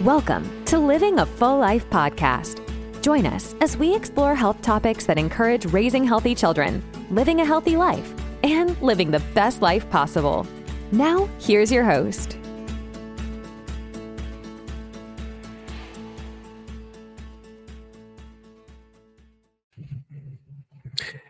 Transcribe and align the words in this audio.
Welcome 0.00 0.64
to 0.64 0.76
Living 0.76 1.20
a 1.20 1.24
Full 1.24 1.56
Life 1.56 1.88
podcast. 1.88 2.60
Join 3.00 3.26
us 3.26 3.54
as 3.60 3.76
we 3.76 3.94
explore 3.94 4.34
health 4.34 4.60
topics 4.60 5.06
that 5.06 5.18
encourage 5.18 5.66
raising 5.66 6.02
healthy 6.02 6.34
children, 6.34 6.82
living 7.10 7.40
a 7.40 7.44
healthy 7.44 7.76
life, 7.76 8.12
and 8.42 8.76
living 8.82 9.12
the 9.12 9.22
best 9.34 9.62
life 9.62 9.88
possible. 9.90 10.48
Now, 10.90 11.28
here's 11.38 11.70
your 11.70 11.84
host. 11.84 12.38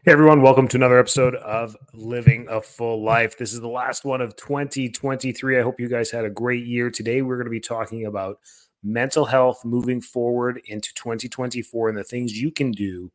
Hey 0.05 0.13
everyone, 0.13 0.43
welcome 0.43 0.69
to 0.69 0.77
another 0.77 0.99
episode 0.99 1.35
of 1.37 1.75
Living 1.95 2.47
a 2.51 2.61
Full 2.61 3.03
Life. 3.03 3.39
This 3.39 3.55
is 3.55 3.63
the 3.63 3.69
last 3.69 4.05
one 4.05 4.21
of 4.21 4.37
2023. 4.37 5.59
I 5.59 5.63
hope 5.63 5.81
you 5.81 5.89
guys 5.89 6.11
had 6.11 6.27
a 6.27 6.31
great 6.31 6.67
year. 6.67 6.91
Today 6.91 7.23
we're 7.23 7.37
going 7.37 7.47
to 7.47 7.51
be 7.51 7.59
talking 7.59 8.05
about 8.05 8.39
mental 8.83 9.25
health 9.25 9.65
moving 9.65 10.03
forward 10.03 10.61
into 10.67 10.93
2024 10.93 11.89
and 11.89 11.97
the 11.97 12.05
things 12.05 12.39
you 12.39 12.51
can 12.51 12.71
do 12.71 13.11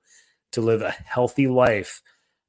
to 0.51 0.61
live 0.61 0.81
a 0.81 0.89
healthy 0.89 1.45
life 1.45 2.01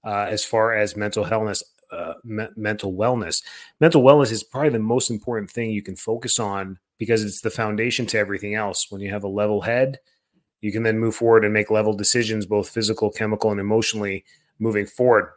uh, 0.07 0.27
as 0.31 0.43
far 0.43 0.73
as 0.73 0.97
mental 0.97 1.27
wellness. 1.27 1.63
Uh, 1.93 2.15
me- 2.25 2.49
mental 2.57 2.95
wellness. 2.95 3.43
Mental 3.79 4.03
wellness 4.03 4.33
is 4.33 4.43
probably 4.43 4.71
the 4.71 4.79
most 4.79 5.11
important 5.11 5.51
thing 5.51 5.71
you 5.71 5.83
can 5.83 5.97
focus 5.97 6.39
on 6.39 6.79
because 6.99 7.23
it's 7.23 7.43
the 7.43 7.51
foundation 7.51 8.07
to 8.07 8.19
everything 8.19 8.55
else. 8.55 8.87
When 8.89 9.03
you 9.03 9.11
have 9.11 9.25
a 9.25 9.29
level 9.29 9.61
head, 9.61 9.99
you 10.61 10.73
can 10.73 10.83
then 10.83 10.99
move 10.99 11.15
forward 11.15 11.45
and 11.45 11.55
make 11.55 11.71
level 11.71 11.93
decisions, 11.93 12.47
both 12.47 12.69
physical, 12.69 13.11
chemical, 13.11 13.51
and 13.51 13.61
emotionally 13.61 14.25
moving 14.59 14.87
forward. 14.87 15.31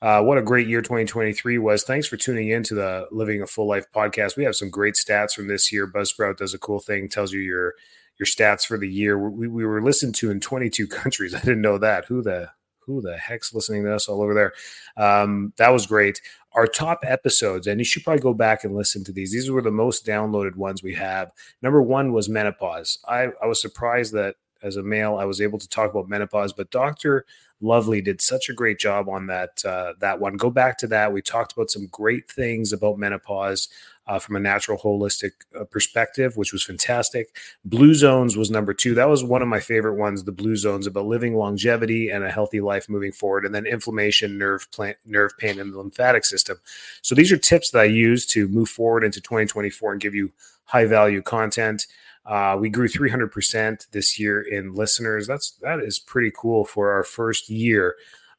Uh, 0.00 0.22
what 0.22 0.38
a 0.38 0.42
great 0.42 0.68
year 0.68 0.80
2023 0.80 1.58
was. 1.58 1.82
Thanks 1.82 2.06
for 2.06 2.16
tuning 2.16 2.50
in 2.50 2.62
to 2.64 2.74
the 2.74 3.08
Living 3.10 3.42
a 3.42 3.46
Full 3.46 3.66
Life 3.66 3.86
podcast. 3.92 4.36
We 4.36 4.44
have 4.44 4.54
some 4.54 4.70
great 4.70 4.94
stats 4.94 5.32
from 5.32 5.48
this 5.48 5.72
year. 5.72 5.88
Buzzsprout 5.88 6.36
does 6.36 6.54
a 6.54 6.58
cool 6.58 6.78
thing, 6.78 7.08
tells 7.08 7.32
you 7.32 7.40
your 7.40 7.74
your 8.18 8.26
stats 8.26 8.66
for 8.66 8.78
the 8.78 8.88
year. 8.88 9.18
We, 9.18 9.48
we 9.48 9.64
were 9.64 9.82
listened 9.82 10.14
to 10.16 10.30
in 10.30 10.40
22 10.40 10.86
countries. 10.88 11.34
I 11.34 11.40
didn't 11.40 11.62
know 11.62 11.78
that. 11.78 12.04
Who 12.04 12.22
the 12.22 12.50
who 12.80 13.02
the 13.02 13.16
heck's 13.18 13.52
listening 13.52 13.84
to 13.84 13.94
us 13.94 14.08
all 14.08 14.22
over 14.22 14.34
there? 14.34 14.52
Um, 14.96 15.52
that 15.56 15.70
was 15.70 15.86
great. 15.86 16.20
Our 16.54 16.66
top 16.66 17.00
episodes, 17.02 17.66
and 17.66 17.80
you 17.80 17.84
should 17.84 18.04
probably 18.04 18.22
go 18.22 18.34
back 18.34 18.64
and 18.64 18.74
listen 18.74 19.04
to 19.04 19.12
these. 19.12 19.32
These 19.32 19.50
were 19.50 19.62
the 19.62 19.70
most 19.70 20.06
downloaded 20.06 20.56
ones 20.56 20.82
we 20.82 20.94
have. 20.94 21.32
Number 21.60 21.82
one 21.82 22.12
was 22.12 22.28
menopause. 22.28 22.98
I, 23.06 23.28
I 23.42 23.46
was 23.46 23.60
surprised 23.60 24.14
that 24.14 24.36
as 24.62 24.76
a 24.76 24.82
male, 24.82 25.16
I 25.16 25.24
was 25.24 25.40
able 25.40 25.58
to 25.58 25.68
talk 25.68 25.90
about 25.90 26.08
menopause, 26.08 26.52
but 26.52 26.70
Dr. 26.70 27.24
Lovely 27.60 28.00
did 28.00 28.20
such 28.20 28.48
a 28.48 28.52
great 28.52 28.78
job 28.78 29.08
on 29.08 29.26
that 29.26 29.64
uh, 29.64 29.94
that 29.98 30.20
one. 30.20 30.36
Go 30.36 30.48
back 30.48 30.78
to 30.78 30.86
that. 30.88 31.12
We 31.12 31.22
talked 31.22 31.52
about 31.52 31.70
some 31.70 31.88
great 31.88 32.30
things 32.30 32.72
about 32.72 32.98
menopause 32.98 33.68
uh, 34.06 34.20
from 34.20 34.36
a 34.36 34.40
natural 34.40 34.78
holistic 34.78 35.32
uh, 35.58 35.64
perspective, 35.64 36.36
which 36.36 36.52
was 36.52 36.62
fantastic. 36.62 37.34
Blue 37.64 37.94
Zones 37.94 38.36
was 38.36 38.48
number 38.48 38.72
two. 38.72 38.94
That 38.94 39.08
was 39.08 39.24
one 39.24 39.42
of 39.42 39.48
my 39.48 39.58
favorite 39.58 39.96
ones. 39.96 40.22
The 40.22 40.30
Blue 40.30 40.54
Zones 40.54 40.86
about 40.86 41.06
living 41.06 41.34
longevity 41.34 42.10
and 42.10 42.22
a 42.22 42.30
healthy 42.30 42.60
life 42.60 42.88
moving 42.88 43.12
forward, 43.12 43.44
and 43.44 43.52
then 43.52 43.66
inflammation, 43.66 44.38
nerve 44.38 44.70
plant, 44.70 44.96
nerve 45.04 45.36
pain, 45.36 45.58
and 45.58 45.72
the 45.72 45.78
lymphatic 45.78 46.24
system. 46.24 46.58
So 47.02 47.16
these 47.16 47.32
are 47.32 47.36
tips 47.36 47.72
that 47.72 47.80
I 47.80 47.84
use 47.84 48.24
to 48.26 48.46
move 48.46 48.68
forward 48.68 49.02
into 49.02 49.20
2024 49.20 49.92
and 49.92 50.00
give 50.00 50.14
you 50.14 50.32
high 50.64 50.84
value 50.84 51.22
content. 51.22 51.86
Uh, 52.28 52.58
we 52.60 52.68
grew 52.68 52.86
300% 52.86 53.90
this 53.90 54.18
year 54.18 54.42
in 54.42 54.74
listeners. 54.74 55.26
That's 55.26 55.52
that 55.62 55.80
is 55.80 55.98
pretty 55.98 56.30
cool 56.36 56.66
for 56.66 56.92
our 56.92 57.02
first 57.02 57.48
year 57.48 57.96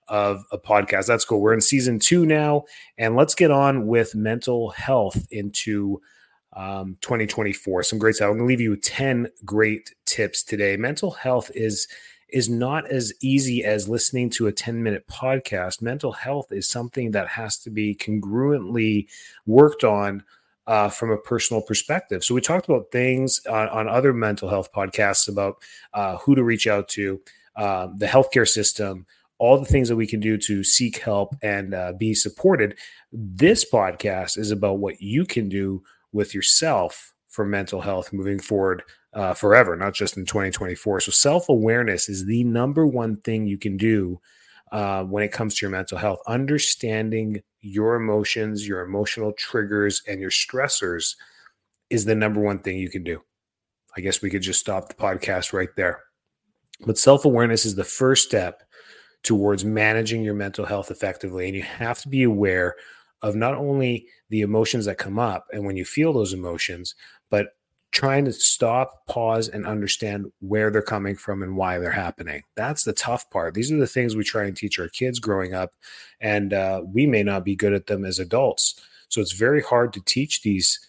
of 0.07 0.43
a 0.51 0.59
podcast. 0.59 1.07
That's 1.07 1.25
cool. 1.25 1.41
We're 1.41 1.53
in 1.53 1.61
season 1.61 1.97
two 1.97 2.25
now, 2.25 2.65
and 2.99 3.15
let's 3.15 3.33
get 3.33 3.49
on 3.49 3.87
with 3.87 4.13
mental 4.13 4.69
health 4.69 5.27
into 5.31 5.99
um, 6.53 6.97
2024. 7.01 7.81
Some 7.81 7.97
great 7.97 8.15
stuff. 8.15 8.27
I'm 8.27 8.37
going 8.37 8.41
to 8.41 8.45
leave 8.47 8.61
you 8.61 8.75
10 8.75 9.27
great 9.43 9.95
tips 10.05 10.43
today. 10.43 10.77
Mental 10.77 11.11
health 11.11 11.51
is 11.55 11.87
is 12.31 12.47
not 12.47 12.87
as 12.91 13.11
easy 13.21 13.65
as 13.65 13.89
listening 13.89 14.29
to 14.29 14.45
a 14.45 14.51
10 14.51 14.83
minute 14.83 15.07
podcast. 15.07 15.81
Mental 15.81 16.11
health 16.11 16.51
is 16.51 16.69
something 16.69 17.09
that 17.09 17.27
has 17.27 17.57
to 17.57 17.71
be 17.71 17.95
congruently 17.95 19.07
worked 19.47 19.83
on 19.83 20.23
uh, 20.69 20.87
from 20.87 21.09
a 21.09 21.17
personal 21.17 21.63
perspective. 21.63 22.23
So 22.23 22.35
we 22.35 22.41
talked 22.41 22.69
about 22.69 22.91
things 22.91 23.41
on, 23.47 23.67
on 23.69 23.89
other 23.89 24.13
mental 24.13 24.47
health 24.47 24.71
podcasts 24.71 25.27
about 25.27 25.55
uh, 25.95 26.17
who 26.17 26.35
to 26.35 26.43
reach 26.43 26.67
out 26.67 26.87
to, 26.89 27.19
uh, 27.55 27.87
the 27.97 28.05
healthcare 28.05 28.47
system, 28.47 29.07
all 29.39 29.57
the 29.57 29.65
things 29.65 29.89
that 29.89 29.95
we 29.95 30.05
can 30.05 30.19
do 30.19 30.37
to 30.37 30.63
seek 30.63 30.99
help 30.99 31.35
and 31.41 31.73
uh, 31.73 31.93
be 31.97 32.13
supported. 32.13 32.77
This 33.11 33.65
podcast 33.69 34.37
is 34.37 34.51
about 34.51 34.77
what 34.77 35.01
you 35.01 35.25
can 35.25 35.49
do 35.49 35.81
with 36.11 36.35
yourself 36.35 37.15
for 37.29 37.45
mental 37.45 37.81
health 37.81 38.13
moving 38.13 38.39
forward 38.39 38.83
uh, 39.13 39.33
forever, 39.33 39.75
not 39.75 39.95
just 39.95 40.17
in 40.17 40.25
2024. 40.25 40.99
So 40.99 41.09
self 41.11 41.49
awareness 41.49 42.09
is 42.09 42.27
the 42.27 42.43
number 42.43 42.85
one 42.85 43.17
thing 43.17 43.47
you 43.47 43.57
can 43.57 43.75
do 43.75 44.21
uh, 44.71 45.03
when 45.03 45.23
it 45.23 45.31
comes 45.31 45.55
to 45.55 45.65
your 45.65 45.71
mental 45.71 45.97
health. 45.97 46.19
Understanding 46.27 47.41
your 47.61 47.95
emotions, 47.95 48.67
your 48.67 48.81
emotional 48.81 49.33
triggers, 49.33 50.01
and 50.07 50.19
your 50.19 50.29
stressors 50.29 51.15
is 51.89 52.05
the 52.05 52.15
number 52.15 52.39
one 52.39 52.59
thing 52.59 52.77
you 52.77 52.89
can 52.89 53.03
do. 53.03 53.21
I 53.97 54.01
guess 54.01 54.21
we 54.21 54.29
could 54.29 54.41
just 54.41 54.59
stop 54.59 54.87
the 54.87 54.95
podcast 54.95 55.53
right 55.53 55.69
there. 55.75 56.03
But 56.85 56.97
self 56.97 57.25
awareness 57.25 57.65
is 57.65 57.75
the 57.75 57.83
first 57.83 58.27
step 58.27 58.63
towards 59.23 59.65
managing 59.65 60.23
your 60.23 60.33
mental 60.33 60.65
health 60.65 60.91
effectively. 60.91 61.47
And 61.47 61.55
you 61.55 61.63
have 61.63 61.99
to 62.01 62.09
be 62.09 62.23
aware 62.23 62.75
of 63.21 63.35
not 63.35 63.55
only 63.55 64.07
the 64.29 64.41
emotions 64.41 64.85
that 64.85 64.97
come 64.97 65.19
up 65.19 65.45
and 65.51 65.65
when 65.65 65.75
you 65.75 65.83
feel 65.83 66.13
those 66.13 66.33
emotions, 66.33 66.95
but 67.29 67.47
trying 67.91 68.25
to 68.25 68.33
stop, 68.33 69.05
pause, 69.07 69.49
and 69.49 69.65
understand 69.65 70.31
where 70.39 70.69
they're 70.69 70.81
coming 70.81 71.15
from 71.15 71.43
and 71.43 71.57
why 71.57 71.77
they're 71.79 71.91
happening. 71.91 72.43
That's 72.55 72.83
the 72.83 72.93
tough 72.93 73.29
part. 73.29 73.53
These 73.53 73.71
are 73.71 73.77
the 73.77 73.87
things 73.87 74.15
we 74.15 74.23
try 74.23 74.45
and 74.45 74.55
teach 74.55 74.79
our 74.79 74.89
kids 74.89 75.19
growing 75.19 75.53
up, 75.53 75.73
and 76.21 76.53
uh, 76.53 76.83
we 76.85 77.07
may 77.07 77.23
not 77.23 77.43
be 77.43 77.55
good 77.55 77.73
at 77.73 77.87
them 77.87 78.05
as 78.05 78.19
adults. 78.19 78.81
So 79.09 79.21
it's 79.21 79.31
very 79.31 79.61
hard 79.61 79.91
to 79.93 80.01
teach 80.05 80.41
these 80.43 80.79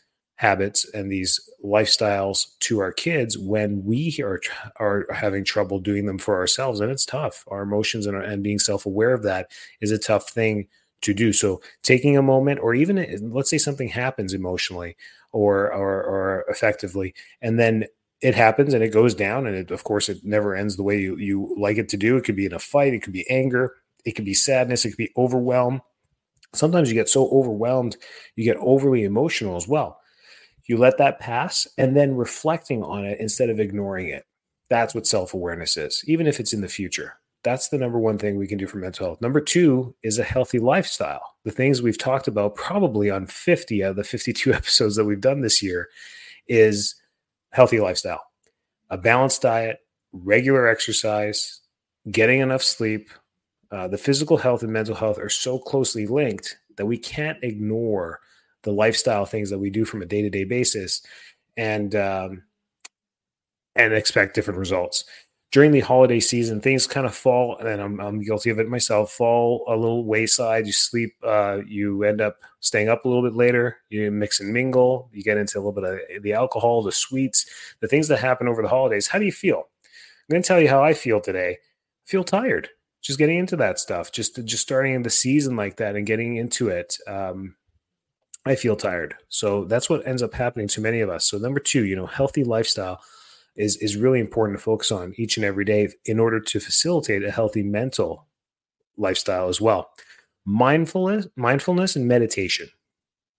habits 0.41 0.89
and 0.95 1.13
these 1.13 1.51
lifestyles 1.63 2.59
to 2.61 2.79
our 2.79 2.93
kids 2.93 3.37
when 3.37 3.85
we 3.85 4.19
are 4.23 4.41
are 4.77 5.07
having 5.13 5.45
trouble 5.45 5.79
doing 5.79 6.07
them 6.07 6.17
for 6.17 6.37
ourselves 6.39 6.81
and 6.81 6.91
it's 6.91 7.05
tough 7.05 7.45
our 7.49 7.61
emotions 7.61 8.07
and, 8.07 8.17
and 8.17 8.43
being 8.43 8.59
self-aware 8.59 9.13
of 9.13 9.23
that 9.23 9.51
is 9.83 9.91
a 9.91 9.99
tough 9.99 10.31
thing 10.31 10.67
to 11.03 11.13
do 11.13 11.31
so 11.31 11.61
taking 11.83 12.17
a 12.17 12.23
moment 12.23 12.59
or 12.59 12.73
even 12.73 13.07
let's 13.35 13.51
say 13.51 13.59
something 13.59 13.91
happens 13.91 14.33
emotionally 14.33 14.97
or 15.33 15.73
or, 15.73 16.03
or 16.03 16.45
effectively. 16.49 17.15
And 17.41 17.59
then 17.59 17.87
it 18.21 18.35
happens 18.35 18.75
and 18.75 18.85
it 18.85 18.93
goes 18.93 19.15
down 19.15 19.47
and 19.47 19.57
it, 19.57 19.71
of 19.71 19.85
course 19.85 20.09
it 20.09 20.19
never 20.25 20.55
ends 20.55 20.77
the 20.77 20.83
way 20.83 20.99
you, 20.99 21.17
you 21.17 21.55
like 21.59 21.79
it 21.79 21.89
to 21.91 21.97
do. 21.97 22.17
It 22.17 22.25
could 22.25 22.37
be 22.37 22.47
in 22.47 22.53
a 22.53 22.59
fight. 22.59 22.93
It 22.93 23.03
could 23.03 23.13
be 23.13 23.29
anger. 23.31 23.77
It 24.05 24.13
could 24.13 24.25
be 24.25 24.35
sadness. 24.35 24.85
It 24.85 24.91
could 24.91 24.99
be 24.99 25.13
overwhelm. 25.17 25.81
Sometimes 26.53 26.89
you 26.89 26.95
get 26.95 27.09
so 27.09 27.29
overwhelmed 27.31 27.97
you 28.37 28.45
get 28.45 28.57
overly 28.59 29.05
emotional 29.05 29.57
as 29.57 29.69
well. 29.69 30.01
You 30.67 30.77
let 30.77 30.99
that 30.99 31.19
pass 31.19 31.67
and 31.79 31.97
then 31.97 32.17
reflecting 32.17 32.83
on 32.83 33.05
it 33.05 33.19
instead 33.21 33.51
of 33.51 33.59
ignoring 33.59 34.09
it. 34.09 34.25
That's 34.69 34.95
what 34.95 35.07
self-awareness 35.07 35.77
is 35.77 36.05
even 36.07 36.27
if 36.27 36.41
it's 36.41 36.53
in 36.53 36.61
the 36.61 36.69
future 36.69 37.20
that's 37.43 37.69
the 37.69 37.79
number 37.79 37.99
one 37.99 38.19
thing 38.19 38.37
we 38.37 38.47
can 38.47 38.59
do 38.59 38.67
for 38.67 38.79
mental 38.79 39.07
health. 39.07 39.21
Number 39.21 39.41
two 39.41 39.95
is 40.03 40.19
a 40.19 40.25
healthy 40.25 40.59
lifestyle. 40.59 41.23
The 41.45 41.51
things 41.51 41.81
we've 41.81 41.99
talked 41.99 42.29
about 42.29 42.55
probably 42.55 43.11
on 43.11 43.27
50 43.27 43.81
of 43.81 43.97
the 43.97 44.05
52 44.05 44.53
episodes 44.55 44.97
that 44.97 45.05
we've 45.05 45.21
done 45.21 45.41
this 45.41 45.63
year 45.63 45.89
is 46.49 46.95
healthy 47.51 47.81
lifestyle, 47.81 48.23
a 48.91 48.99
balanced 48.99 49.43
diet, 49.43 49.79
regular 50.13 50.69
exercise, 50.69 51.61
getting 52.11 52.41
enough 52.41 52.63
sleep. 52.63 53.09
Uh, 53.71 53.89
the 53.89 53.99
physical 53.99 54.37
health 54.37 54.63
and 54.63 54.73
mental 54.73 54.95
health 54.95 55.19
are 55.19 55.29
so 55.29 55.59
closely 55.59 56.07
linked 56.07 56.59
that 56.77 56.87
we 56.87 56.99
can't 56.99 57.39
ignore 57.43 58.21
the 58.63 58.73
lifestyle 58.73 59.25
things 59.25 59.49
that 59.49 59.59
we 59.59 59.71
do 59.71 59.85
from 59.85 60.03
a 60.03 60.07
day 60.07 60.23
to 60.23 60.31
day 60.31 60.45
basis 60.45 61.03
and 61.57 61.95
um, 61.95 62.43
and 63.77 63.95
expect 63.95 64.35
different 64.35 64.59
results 64.59 65.05
during 65.53 65.73
the 65.73 65.81
holiday 65.81 66.21
season, 66.21 66.61
things 66.61 66.87
kind 66.87 67.07
of 67.07 67.15
fall, 67.15 67.57
and 67.59 67.81
I'm, 67.81 68.01
I'm 68.01 68.23
guilty 68.23 68.51
of 68.51 68.61
it 68.61 68.69
myself, 68.69 69.13
fall 69.13 69.65
a 69.67 69.75
little 69.75 70.05
wayside. 70.05 70.67
You 70.67 70.73
sleep, 70.73 71.15
uh, 71.25 71.59
you 71.67 72.05
end 72.05 72.21
up 72.21 72.37
staying 72.61 72.89
up 72.89 73.05
a 73.05 73.09
little 73.09 73.25
bit 73.25 73.35
later. 73.35 73.79
You 73.89 74.11
mix 74.13 74.39
and 74.39 74.53
mingle. 74.53 75.11
You 75.13 75.25
get 75.25 75.39
into 75.39 75.59
a 75.59 75.61
little 75.61 75.73
bit 75.73 75.85
of 76.17 76.23
the 76.23 76.35
alcohol, 76.35 76.83
the 76.83 76.93
sweets, 76.93 77.47
the 77.81 77.89
things 77.89 78.07
that 78.09 78.21
happen 78.21 78.47
over 78.47 78.63
the 78.63 78.69
holidays. 78.69 79.09
How 79.09 79.19
do 79.19 79.25
you 79.25 79.33
feel? 79.33 79.59
I'm 79.59 80.35
going 80.35 80.43
to 80.43 80.47
tell 80.47 80.61
you 80.61 80.69
how 80.69 80.85
I 80.85 80.95
feel 80.95 81.21
today. 81.21 81.59
I 81.59 82.07
feel 82.07 82.23
tired. 82.23 82.69
Just 83.03 83.19
getting 83.19 83.39
into 83.39 83.57
that 83.57 83.79
stuff, 83.79 84.13
just 84.13 84.45
just 84.45 84.63
starting 84.63 84.95
in 84.95 85.03
the 85.03 85.11
season 85.11 85.57
like 85.57 85.77
that 85.79 85.97
and 85.97 86.07
getting 86.07 86.37
into 86.37 86.69
it. 86.69 86.97
Um, 87.09 87.57
I 88.45 88.55
feel 88.55 88.77
tired. 88.77 89.17
So 89.29 89.65
that's 89.65 89.91
what 89.91 90.07
ends 90.07 90.23
up 90.23 90.35
happening 90.35 90.69
to 90.69 90.81
many 90.81 91.01
of 91.01 91.09
us. 91.09 91.25
So 91.25 91.39
number 91.39 91.61
two, 91.61 91.87
you 91.87 91.97
know, 91.97 92.07
healthy 92.07 92.45
lifestyle 92.45 93.01
is 93.57 93.77
is 93.79 93.97
really 93.97 94.21
important 94.21 94.59
to 94.59 94.63
focus 94.63 94.91
on 94.93 95.15
each 95.17 95.37
and 95.37 95.45
every 95.45 95.65
day 95.65 95.89
in 96.05 96.19
order 96.19 96.41
to 96.41 96.61
facilitate 96.61 97.25
a 97.25 97.31
healthy 97.31 97.63
mental 97.63 98.27
lifestyle 98.97 99.49
as 99.49 99.61
well. 99.61 99.91
Mindfulness, 100.45 101.27
mindfulness 101.37 101.97
and 101.97 102.07
meditation. 102.07 102.69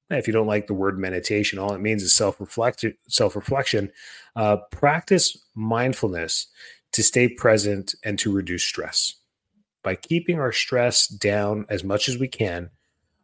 if 0.09 0.27
you 0.27 0.33
don't 0.33 0.47
like 0.47 0.67
the 0.67 0.73
word 0.73 0.99
meditation, 0.99 1.57
all 1.57 1.73
it 1.73 1.81
means 1.81 2.03
is 2.03 2.13
self 2.13 2.39
reflection. 2.39 2.95
Self 3.07 3.35
reflection. 3.35 3.91
Uh, 4.35 4.57
practice 4.71 5.37
mindfulness 5.55 6.47
to 6.91 7.03
stay 7.03 7.27
present 7.27 7.95
and 8.03 8.19
to 8.19 8.31
reduce 8.31 8.63
stress. 8.63 9.13
By 9.83 9.95
keeping 9.95 10.39
our 10.39 10.51
stress 10.51 11.07
down 11.07 11.65
as 11.69 11.83
much 11.83 12.07
as 12.07 12.17
we 12.17 12.27
can, 12.27 12.69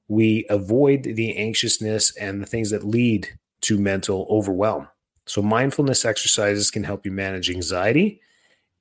we 0.07 0.45
avoid 0.49 1.03
the 1.03 1.37
anxiousness 1.37 2.15
and 2.17 2.41
the 2.41 2.45
things 2.45 2.71
that 2.71 2.83
lead 2.83 3.37
to 3.61 3.77
mental 3.77 4.25
overwhelm. 4.29 4.87
So, 5.27 5.41
mindfulness 5.41 6.05
exercises 6.05 6.71
can 6.71 6.83
help 6.83 7.05
you 7.05 7.11
manage 7.11 7.49
anxiety 7.49 8.21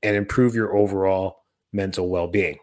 and 0.03 0.17
improve 0.17 0.55
your 0.55 0.77
overall 0.77 1.45
mental 1.73 2.09
well 2.09 2.29
being 2.29 2.59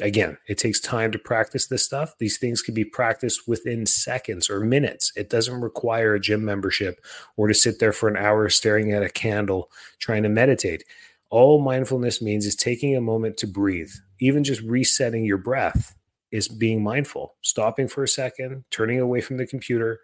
again, 0.00 0.38
it 0.46 0.58
takes 0.58 0.80
time 0.80 1.12
to 1.12 1.18
practice 1.18 1.66
this 1.66 1.84
stuff. 1.84 2.14
These 2.18 2.38
things 2.38 2.62
can 2.62 2.74
be 2.74 2.84
practiced 2.84 3.48
within 3.48 3.86
seconds 3.86 4.50
or 4.50 4.60
minutes. 4.60 5.12
It 5.16 5.30
doesn't 5.30 5.60
require 5.60 6.14
a 6.14 6.20
gym 6.20 6.44
membership 6.44 7.04
or 7.36 7.48
to 7.48 7.54
sit 7.54 7.78
there 7.78 7.92
for 7.92 8.08
an 8.08 8.16
hour 8.16 8.48
staring 8.48 8.92
at 8.92 9.02
a 9.02 9.08
candle 9.08 9.70
trying 9.98 10.22
to 10.24 10.28
meditate. 10.28 10.84
All 11.30 11.60
mindfulness 11.60 12.22
means 12.22 12.46
is 12.46 12.56
taking 12.56 12.96
a 12.96 13.00
moment 13.00 13.36
to 13.38 13.46
breathe. 13.46 13.90
Even 14.20 14.44
just 14.44 14.62
resetting 14.62 15.24
your 15.24 15.38
breath 15.38 15.94
is 16.30 16.48
being 16.48 16.82
mindful, 16.82 17.34
stopping 17.42 17.88
for 17.88 18.02
a 18.02 18.08
second, 18.08 18.64
turning 18.70 19.00
away 19.00 19.20
from 19.20 19.36
the 19.36 19.46
computer, 19.46 20.00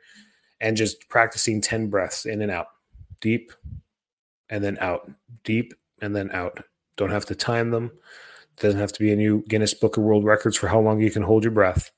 and 0.60 0.76
just 0.76 1.08
practicing 1.08 1.60
10 1.60 1.88
breaths 1.90 2.24
in 2.24 2.40
and 2.40 2.50
out, 2.50 2.68
deep 3.24 3.52
and 4.50 4.62
then 4.62 4.76
out, 4.80 5.10
deep 5.44 5.72
and 6.02 6.14
then 6.14 6.30
out. 6.32 6.62
Don't 6.98 7.10
have 7.10 7.24
to 7.26 7.34
time 7.34 7.70
them 7.70 7.90
doesn't 8.56 8.80
have 8.80 8.92
to 8.92 9.00
be 9.00 9.12
a 9.12 9.16
new 9.16 9.42
Guinness 9.48 9.74
Book 9.74 9.96
of 9.96 10.02
World 10.02 10.24
Records 10.24 10.56
for 10.56 10.68
how 10.68 10.80
long 10.80 11.00
you 11.00 11.10
can 11.10 11.22
hold 11.22 11.42
your 11.42 11.50
breath. 11.50 11.90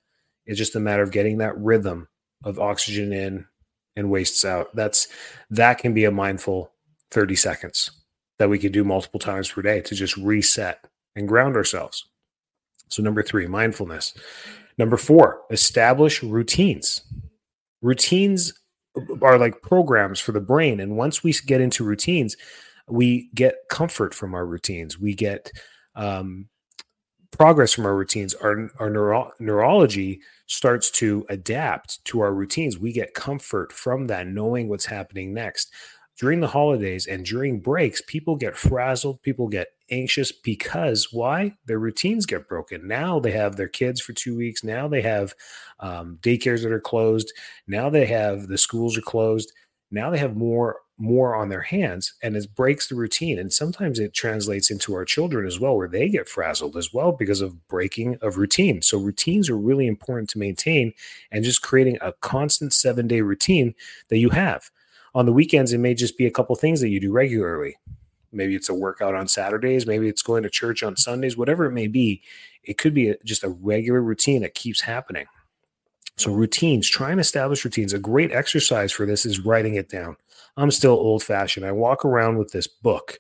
It's 0.47 0.59
just 0.59 0.77
a 0.77 0.81
matter 0.81 1.03
of 1.03 1.11
getting 1.11 1.39
that 1.39 1.59
rhythm 1.59 2.09
of 2.45 2.59
oxygen 2.59 3.13
in 3.13 3.47
and 3.95 4.11
wastes 4.11 4.45
out. 4.45 4.75
That's 4.75 5.09
that 5.51 5.79
can 5.79 5.93
be 5.93 6.05
a 6.05 6.11
mindful 6.11 6.71
30 7.11 7.37
seconds 7.37 7.91
that 8.39 8.49
we 8.49 8.59
could 8.59 8.73
do 8.73 8.85
multiple 8.85 9.21
times 9.21 9.51
per 9.51 9.63
day 9.63 9.81
to 9.83 9.95
just 9.95 10.17
reset 10.17 10.87
and 11.15 11.29
ground 11.29 11.57
ourselves. 11.57 12.07
So 12.89 13.03
number 13.03 13.23
3, 13.23 13.47
mindfulness. 13.47 14.15
Number 14.79 14.97
4, 14.97 15.43
establish 15.51 16.23
routines. 16.23 17.03
Routines 17.83 18.53
are 19.23 19.39
like 19.39 19.63
programs 19.63 20.21
for 20.21 20.33
the 20.33 20.41
brain 20.41 20.81
and 20.81 20.97
once 20.97 21.23
we 21.23 21.33
get 21.47 21.61
into 21.61 21.85
routines, 21.85 22.37
we 22.89 23.29
get 23.35 23.57
comfort 23.69 24.15
from 24.15 24.35
our 24.35 24.47
routines. 24.47 24.99
We 24.99 25.15
get 25.15 25.51
um, 25.95 26.49
progress 27.37 27.73
from 27.73 27.87
our 27.87 27.95
routines, 27.95 28.35
our, 28.35 28.71
our 28.79 28.91
neuro- 28.91 29.33
neurology 29.39 30.21
starts 30.47 30.91
to 30.91 31.27
adapt 31.29 32.05
to 32.07 32.21
our 32.21 32.33
routines. 32.33 32.79
We 32.79 32.93
get 32.93 33.15
comfort 33.15 33.73
from 33.73 34.07
that, 34.07 34.27
knowing 34.27 34.69
what's 34.69 34.87
happening 34.87 35.35
next. 35.35 35.73
During 36.19 36.41
the 36.41 36.49
holidays 36.49 37.07
and 37.07 37.25
during 37.27 37.61
breaks, 37.61 38.01
people 38.07 38.37
get 38.37 38.57
frazzled, 38.57 39.23
people 39.23 39.49
get 39.49 39.69
anxious 39.91 40.33
because 40.33 41.09
why? 41.13 41.55
Their 41.67 41.79
routines 41.79 42.27
get 42.27 42.49
broken. 42.49 42.89
Now 42.89 43.21
they 43.21 43.33
have 43.33 43.57
their 43.57 43.69
kids 43.69 44.01
for 44.01 44.13
two 44.13 44.37
weeks. 44.37 44.65
Now 44.65 44.89
they 44.89 45.03
have 45.03 45.35
um, 45.81 46.19
daycares 46.23 46.63
that 46.63 46.73
are 46.73 46.81
closed. 46.81 47.33
Now 47.67 47.91
they 47.91 48.07
have 48.07 48.49
the 48.49 48.59
schools 48.59 48.97
are 48.97 49.03
closed. 49.03 49.53
Now 49.91 50.11
they 50.11 50.19
have 50.19 50.37
more 50.37 50.79
more 50.99 51.37
on 51.37 51.51
their 51.51 51.61
hands 51.61 52.15
and 52.23 52.35
it 52.37 52.55
breaks 52.55 52.89
the 52.89 52.95
routine. 52.95 53.39
And 53.39 53.53
sometimes 53.53 53.99
it 53.99 54.15
translates 54.15 54.71
into 54.71 54.95
our 54.95 55.05
children 55.05 55.47
as 55.47 55.61
well, 55.61 55.77
where 55.77 55.89
they 55.89 56.09
get 56.09 56.27
frazzled 56.29 56.75
as 56.75 56.93
well 56.93 57.13
because 57.13 57.43
of 57.43 57.69
breaking 57.69 58.17
of 58.23 58.39
routine. 58.39 58.81
So 58.81 58.99
routines 58.99 59.51
are 59.51 59.59
really 59.59 59.87
important 59.87 60.31
to 60.31 60.39
maintain 60.39 60.95
and 61.31 61.45
just 61.45 61.61
creating 61.61 61.99
a 62.01 62.15
constant 62.15 62.73
seven 62.73 63.07
day 63.07 63.21
routine 63.21 63.75
that 64.09 64.19
you 64.19 64.31
have. 64.31 64.71
On 65.17 65.25
the 65.25 65.33
weekends, 65.33 65.73
it 65.73 65.79
may 65.79 65.95
just 65.95 66.19
be 66.19 66.27
a 66.27 66.31
couple 66.31 66.55
things 66.57 66.83
that 66.83 66.91
you 66.91 67.01
do 67.01 67.11
regularly. 67.11 67.75
Maybe 68.33 68.55
it's 68.55 68.69
a 68.69 68.75
workout 68.75 69.15
on 69.15 69.29
Saturdays, 69.29 69.87
maybe 69.87 70.09
it's 70.09 70.21
going 70.21 70.43
to 70.43 70.51
church 70.51 70.83
on 70.83 70.95
Sundays, 70.95 71.39
whatever 71.39 71.65
it 71.65 71.73
may 71.73 71.87
be. 71.87 72.23
It 72.65 72.77
could 72.77 72.93
be 72.93 73.09
a, 73.09 73.17
just 73.25 73.43
a 73.43 73.49
regular 73.49 74.03
routine 74.03 74.43
that 74.43 74.55
keeps 74.55 74.83
happening. 74.83 75.25
So, 76.19 76.33
routines, 76.33 76.87
try 76.87 77.13
and 77.13 77.21
establish 77.21 77.65
routines. 77.65 77.95
A 77.95 77.99
great 77.99 78.31
exercise 78.31 78.93
for 78.93 79.07
this 79.07 79.25
is 79.25 79.41
writing 79.41 79.77
it 79.77 79.89
down. 79.89 80.19
I'm 80.59 80.71
still 80.71 80.93
old 80.93 81.23
fashioned. 81.23 81.65
I 81.65 81.73
walk 81.73 82.05
around 82.05 82.37
with 82.37 82.51
this 82.53 82.67
book. 82.67 83.19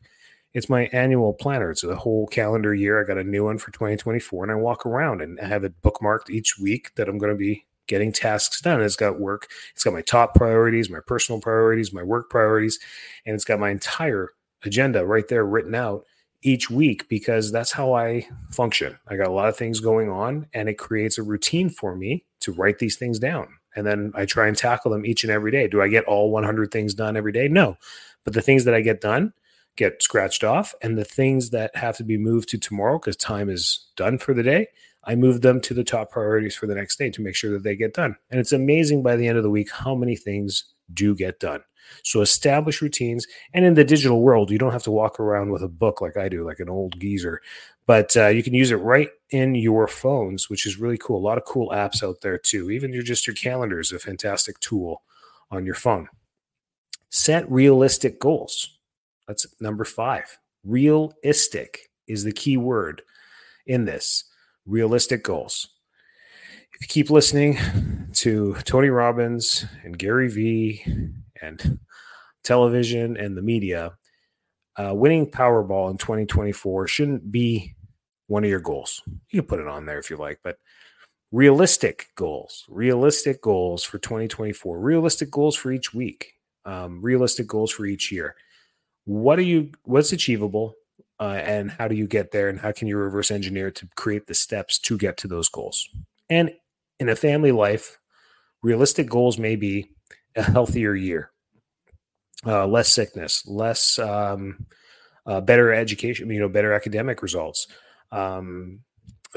It's 0.53 0.69
my 0.69 0.91
annual 0.93 1.33
planner. 1.33 1.71
It's 1.71 1.85
a 1.85 1.97
whole 1.97 2.27
calendar 2.27 2.75
year. 2.75 3.01
I 3.01 3.07
got 3.07 3.17
a 3.17 3.25
new 3.25 3.45
one 3.45 3.57
for 3.57 3.71
2024, 3.71 4.45
and 4.45 4.53
I 4.53 4.57
walk 4.57 4.85
around 4.85 5.23
and 5.23 5.41
I 5.41 5.47
have 5.47 5.65
it 5.65 5.81
bookmarked 5.81 6.29
each 6.29 6.59
week 6.59 6.95
that 6.97 7.09
I'm 7.09 7.17
going 7.17 7.33
to 7.33 7.39
be 7.39 7.66
getting 7.87 8.13
tasks 8.13 8.61
done. 8.61 8.83
It's 8.83 8.97
got 8.97 9.21
work, 9.21 9.49
it's 9.73 9.85
got 9.85 9.93
my 9.93 10.03
top 10.03 10.35
priorities, 10.35 10.91
my 10.91 11.01
personal 11.07 11.41
priorities, 11.41 11.93
my 11.93 12.03
work 12.03 12.31
priorities, 12.31 12.79
and 13.25 13.35
it's 13.35 13.45
got 13.45 13.61
my 13.61 13.71
entire 13.71 14.31
agenda 14.65 15.05
right 15.07 15.29
there 15.29 15.45
written 15.45 15.75
out 15.75 16.05
each 16.43 16.71
week 16.71 17.09
because 17.09 17.51
that's 17.51 17.73
how 17.73 17.93
I 17.93 18.27
function. 18.51 18.99
I 19.09 19.17
got 19.17 19.29
a 19.29 19.33
lot 19.33 19.49
of 19.49 19.57
things 19.57 19.81
going 19.81 20.11
on, 20.11 20.47
and 20.53 20.69
it 20.69 20.79
creates 20.79 21.19
a 21.19 21.23
routine 21.23 21.71
for 21.71 21.97
me 21.97 22.25
to 22.41 22.53
write 22.53 22.79
these 22.79 22.97
things 22.97 23.19
down 23.19 23.49
and 23.77 23.87
then 23.87 24.11
I 24.15 24.25
try 24.25 24.49
and 24.49 24.57
tackle 24.57 24.91
them 24.91 25.07
each 25.07 25.23
and 25.23 25.31
every 25.31 25.53
day. 25.53 25.69
Do 25.69 25.83
I 25.83 25.89
get 25.89 26.05
all 26.07 26.31
100 26.31 26.73
things 26.73 26.95
done 26.95 27.17
every 27.17 27.31
day? 27.31 27.47
No. 27.47 27.77
But 28.25 28.33
the 28.33 28.43
things 28.43 28.65
that 28.65 28.75
I 28.75 28.81
get 28.81 29.03
done 29.03 29.35
get 29.77 30.03
scratched 30.03 30.43
off, 30.43 30.75
and 30.81 30.97
the 30.97 31.05
things 31.05 31.51
that 31.51 31.77
have 31.77 31.99
to 31.99 32.05
be 32.05 32.17
moved 32.17 32.49
to 32.49 32.59
tomorrow 32.59 32.99
because 32.99 33.17
time 33.17 33.51
is 33.51 33.91
done 33.95 34.17
for 34.17 34.33
the 34.33 34.43
day, 34.43 34.69
I 35.07 35.15
move 35.15 35.41
them 35.41 35.61
to 35.63 35.75
the 35.75 35.85
top 35.85 36.11
priorities 36.11 36.57
for 36.57 36.67
the 36.67 36.75
next 36.75 36.99
day 36.99 37.11
to 37.11 37.23
make 37.23 37.37
sure 37.37 37.53
that 37.53 37.63
they 37.63 37.77
get 37.77 37.95
done. 37.95 38.17
And 38.31 38.41
it's 38.41 38.53
amazing 38.53 39.03
by 39.03 39.17
the 39.17 39.27
end 39.29 39.39
of 39.39 39.45
the 39.45 39.51
week 39.51 39.71
how 39.71 39.95
many 39.95 40.17
things 40.17 40.65
do 40.93 41.15
get 41.15 41.39
done. 41.41 41.63
So 42.03 42.21
establish 42.21 42.83
routines. 42.83 43.27
And 43.55 43.65
in 43.65 43.75
the 43.75 43.85
digital 43.85 44.21
world, 44.21 44.51
you 44.51 44.59
don't 44.59 44.73
have 44.73 44.83
to 44.85 44.91
walk 44.91 45.21
around 45.21 45.53
with 45.53 45.63
a 45.63 45.69
book 45.69 46.01
like 46.01 46.17
I 46.17 46.29
do, 46.29 46.45
like 46.45 46.59
an 46.59 46.69
old 46.69 46.99
geezer, 46.99 47.41
but 47.87 48.17
uh, 48.17 48.29
you 48.29 48.43
can 48.43 48.55
use 48.55 48.73
it 48.73 48.77
right 48.77 49.11
in 49.31 49.55
your 49.55 49.87
phones, 49.87 50.51
which 50.51 50.67
is 50.67 50.79
really 50.79 50.99
cool. 50.99 51.19
A 51.19 51.27
lot 51.27 51.39
of 51.39 51.45
cool 51.45 51.71
apps 51.71 52.03
out 52.03 52.21
there 52.21 52.39
too. 52.39 52.71
Even 52.71 52.93
your 52.93 53.03
just 53.03 53.27
your 53.27 53.37
calendar 53.37 53.79
is 53.79 53.93
a 53.93 53.99
fantastic 53.99 54.59
tool 54.59 55.03
on 55.51 55.65
your 55.65 55.77
phone. 55.77 56.09
Set 57.11 57.49
realistic 57.51 58.19
goals. 58.19 58.79
That's 59.29 59.47
number 59.61 59.85
five. 59.85 60.39
Realistic 60.65 61.91
is 62.09 62.25
the 62.25 62.33
key 62.33 62.57
word 62.57 63.03
in 63.67 63.85
this. 63.85 64.25
Realistic 64.67 65.23
goals. 65.23 65.69
If 66.75 66.83
you 66.83 66.89
keep 66.89 67.11
listening 67.11 67.59
to 68.15 68.55
Tony 68.65 68.91
Robbins 68.91 69.65
and 69.85 69.97
Gary 69.97 70.29
Vee 70.29 70.85
and 71.41 71.79
television 72.45 73.17
and 73.17 73.37
the 73.37 73.43
media, 73.43 73.97
uh, 74.77 74.93
winning 74.95 75.31
Powerball 75.31 75.91
in 75.91 75.97
2024 75.97 76.87
shouldn't 76.87 77.33
be 77.33 77.75
one 78.27 78.45
of 78.45 78.51
your 78.51 78.61
goals. 78.61 79.03
You 79.31 79.41
can 79.41 79.49
put 79.49 79.61
it 79.61 79.69
on 79.69 79.87
there 79.87 79.99
if 79.99 80.11
you 80.11 80.17
like, 80.17 80.41
but 80.43 80.59
realistic 81.33 82.09
goals, 82.15 82.65
realistic 82.69 83.41
goals 83.41 83.85
for 83.85 83.99
2024, 83.99 84.79
realistic 84.79 85.31
goals 85.31 85.57
for 85.57 85.71
each 85.71 85.95
week, 85.95 86.35
um, 86.65 87.01
realistic 87.03 87.47
goals 87.47 87.71
for 87.71 87.87
each 87.87 88.13
year. 88.13 88.35
What 89.05 89.39
are 89.39 89.43
you? 89.43 89.71
What's 89.85 90.13
achievable, 90.13 90.75
uh, 91.19 91.41
and 91.43 91.71
how 91.71 91.89
do 91.89 91.95
you 91.95 92.07
get 92.07 92.31
there? 92.31 92.49
And 92.49 92.61
how 92.61 92.73
can 92.73 92.89
you 92.89 92.97
reverse 92.97 93.31
engineer 93.31 93.71
to 93.71 93.89
create 93.97 94.27
the 94.27 94.35
steps 94.35 94.79
to 94.81 94.99
get 94.99 95.17
to 95.19 95.29
those 95.29 95.49
goals? 95.49 95.89
And 96.29 96.53
in 97.01 97.09
a 97.09 97.17
family 97.17 97.53
life, 97.53 97.99
realistic 98.63 99.09
goals 99.09 99.39
may 99.39 99.57
be 99.57 99.91
a 100.35 100.43
healthier 100.43 100.95
year, 100.95 101.31
uh, 102.45 102.67
less 102.67 102.93
sickness, 102.93 103.47
less 103.47 103.99
um, 103.99 104.67
uh, 105.27 105.41
better 105.41 105.73
education, 105.73 106.31
you 106.31 106.41
know, 106.41 106.49
better 106.49 106.73
academic 106.73 107.23
results, 107.23 107.67
um, 108.13 108.81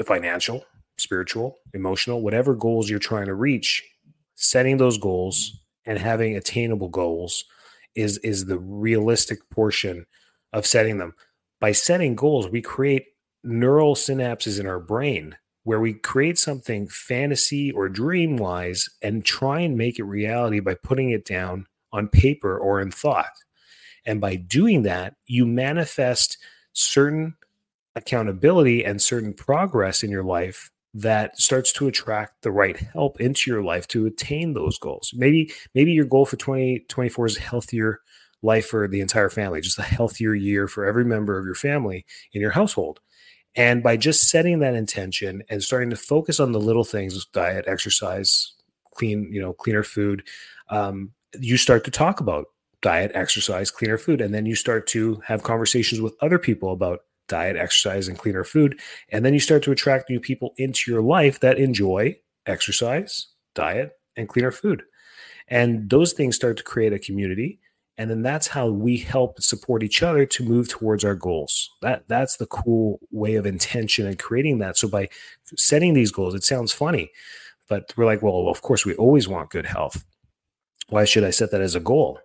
financial, 0.04 0.64
spiritual, 0.98 1.58
emotional, 1.74 2.22
whatever 2.22 2.54
goals 2.54 2.88
you're 2.88 2.98
trying 2.98 3.26
to 3.26 3.34
reach, 3.34 3.82
setting 4.34 4.76
those 4.76 4.98
goals 4.98 5.60
and 5.86 5.98
having 5.98 6.36
attainable 6.36 6.88
goals 6.88 7.44
is 7.94 8.18
is 8.18 8.46
the 8.46 8.58
realistic 8.58 9.38
portion 9.50 10.06
of 10.52 10.66
setting 10.66 10.98
them. 10.98 11.14
By 11.60 11.72
setting 11.72 12.14
goals, 12.14 12.48
we 12.48 12.62
create 12.62 13.06
neural 13.44 13.94
synapses 13.94 14.58
in 14.58 14.66
our 14.66 14.80
brain 14.80 15.36
where 15.64 15.80
we 15.80 15.92
create 15.92 16.38
something 16.38 16.88
fantasy 16.88 17.70
or 17.70 17.88
dream 17.88 18.36
wise 18.38 18.88
and 19.02 19.24
try 19.24 19.60
and 19.60 19.76
make 19.76 19.98
it 19.98 20.04
reality 20.04 20.60
by 20.60 20.74
putting 20.74 21.10
it 21.10 21.26
down 21.26 21.66
on 21.92 22.08
paper 22.08 22.58
or 22.58 22.80
in 22.80 22.90
thought. 22.90 23.32
And 24.06 24.20
by 24.20 24.36
doing 24.36 24.82
that, 24.84 25.14
you 25.26 25.44
manifest 25.44 26.38
certain 26.72 27.36
accountability 27.94 28.84
and 28.84 29.02
certain 29.02 29.34
progress 29.34 30.02
in 30.02 30.10
your 30.10 30.24
life 30.24 30.70
that 30.94 31.38
starts 31.38 31.72
to 31.72 31.88
attract 31.88 32.42
the 32.42 32.50
right 32.50 32.76
help 32.76 33.20
into 33.20 33.50
your 33.50 33.62
life 33.62 33.86
to 33.88 34.06
attain 34.06 34.54
those 34.54 34.78
goals. 34.78 35.12
Maybe 35.14 35.52
maybe 35.74 35.92
your 35.92 36.04
goal 36.04 36.26
for 36.26 36.36
2024 36.36 37.26
is 37.26 37.36
healthier 37.36 38.00
life 38.42 38.66
for 38.66 38.88
the 38.88 39.00
entire 39.00 39.28
family, 39.28 39.60
just 39.60 39.78
a 39.78 39.82
healthier 39.82 40.34
year 40.34 40.66
for 40.66 40.84
every 40.84 41.04
member 41.04 41.38
of 41.38 41.44
your 41.44 41.54
family 41.54 42.04
in 42.32 42.40
your 42.40 42.50
household. 42.50 43.00
And 43.56 43.82
by 43.82 43.96
just 43.96 44.30
setting 44.30 44.60
that 44.60 44.74
intention 44.74 45.42
and 45.48 45.62
starting 45.62 45.90
to 45.90 45.96
focus 45.96 46.38
on 46.38 46.52
the 46.52 46.60
little 46.60 46.84
things, 46.84 47.24
diet, 47.26 47.64
exercise, 47.66 48.52
clean, 48.94 49.28
you 49.32 49.40
know, 49.40 49.52
cleaner 49.52 49.82
food, 49.82 50.22
um, 50.68 51.10
you 51.38 51.56
start 51.56 51.84
to 51.84 51.90
talk 51.90 52.20
about 52.20 52.46
diet, 52.80 53.10
exercise, 53.14 53.70
cleaner 53.70 53.98
food. 53.98 54.20
And 54.20 54.32
then 54.32 54.46
you 54.46 54.54
start 54.54 54.86
to 54.88 55.20
have 55.26 55.42
conversations 55.42 56.00
with 56.00 56.14
other 56.20 56.38
people 56.38 56.72
about 56.72 57.00
diet, 57.28 57.56
exercise, 57.56 58.08
and 58.08 58.18
cleaner 58.18 58.44
food. 58.44 58.80
And 59.10 59.24
then 59.24 59.34
you 59.34 59.40
start 59.40 59.62
to 59.64 59.72
attract 59.72 60.10
new 60.10 60.20
people 60.20 60.54
into 60.56 60.90
your 60.90 61.02
life 61.02 61.40
that 61.40 61.58
enjoy 61.58 62.16
exercise, 62.46 63.28
diet, 63.54 63.92
and 64.16 64.28
cleaner 64.28 64.50
food. 64.50 64.82
And 65.48 65.90
those 65.90 66.12
things 66.12 66.36
start 66.36 66.56
to 66.58 66.62
create 66.62 66.92
a 66.92 66.98
community. 66.98 67.60
And 68.00 68.10
then 68.10 68.22
that's 68.22 68.46
how 68.46 68.68
we 68.68 68.96
help 68.96 69.42
support 69.42 69.82
each 69.82 70.02
other 70.02 70.24
to 70.24 70.42
move 70.42 70.68
towards 70.68 71.04
our 71.04 71.14
goals. 71.14 71.68
That 71.82 72.04
that's 72.08 72.38
the 72.38 72.46
cool 72.46 72.98
way 73.10 73.34
of 73.34 73.44
intention 73.44 74.06
and 74.06 74.18
creating 74.18 74.58
that. 74.60 74.78
So 74.78 74.88
by 74.88 75.10
setting 75.56 75.92
these 75.92 76.10
goals, 76.10 76.34
it 76.34 76.42
sounds 76.42 76.72
funny, 76.72 77.10
but 77.68 77.92
we're 77.96 78.06
like, 78.06 78.22
well, 78.22 78.48
of 78.48 78.62
course, 78.62 78.86
we 78.86 78.94
always 78.94 79.28
want 79.28 79.50
good 79.50 79.66
health. 79.66 80.02
Why 80.88 81.04
should 81.04 81.24
I 81.24 81.30
set 81.30 81.50
that 81.50 81.60
as 81.60 81.74
a 81.74 81.80
goal? 81.80 82.18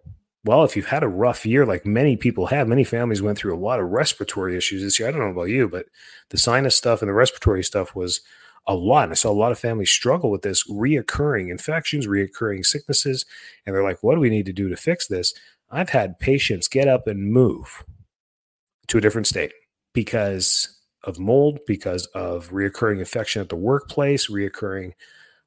well, 0.46 0.64
if 0.64 0.76
you've 0.76 0.86
had 0.86 1.04
a 1.04 1.08
rough 1.08 1.44
year, 1.44 1.66
like 1.66 1.88
many 1.88 2.16
people 2.16 2.46
have, 2.46 2.68
many 2.68 2.84
families 2.84 3.22
went 3.22 3.38
through 3.38 3.56
a 3.56 3.58
lot 3.58 3.80
of 3.80 3.90
respiratory 3.90 4.56
issues 4.56 4.84
this 4.84 5.00
year. 5.00 5.08
I 5.10 5.12
don't 5.12 5.22
know 5.22 5.32
about 5.32 5.50
you, 5.50 5.68
but 5.68 5.88
the 6.30 6.38
sinus 6.38 6.78
stuff 6.78 7.02
and 7.02 7.10
the 7.10 7.14
respiratory 7.14 7.64
stuff 7.64 7.96
was 7.96 8.22
a 8.68 8.76
lot. 8.76 9.06
And 9.06 9.12
I 9.12 9.16
saw 9.16 9.32
a 9.32 9.34
lot 9.34 9.52
of 9.52 9.58
families 9.58 9.90
struggle 9.90 10.30
with 10.30 10.44
this 10.44 10.70
reoccurring 10.70 11.50
infections, 11.50 12.06
reoccurring 12.06 12.64
sicknesses. 12.64 13.26
And 13.66 13.76
they're 13.76 13.84
like, 13.84 14.04
what 14.04 14.14
do 14.14 14.22
we 14.22 14.30
need 14.30 14.46
to 14.46 14.54
do 14.54 14.70
to 14.70 14.76
fix 14.76 15.08
this? 15.08 15.34
I've 15.70 15.90
had 15.90 16.20
patients 16.20 16.68
get 16.68 16.88
up 16.88 17.08
and 17.08 17.32
move 17.32 17.84
to 18.88 18.98
a 18.98 19.02
different 19.02 19.28
state 19.28 19.52
because 19.94 20.80
of 21.04 21.20
mold, 21.20 21.60
because 21.68 22.06
of 22.08 22.50
reoccurring 22.50 23.00
infection 23.00 23.42
at 23.42 23.50
the 23.50 23.56
workplace, 23.56 24.30
reoccurring 24.30 24.94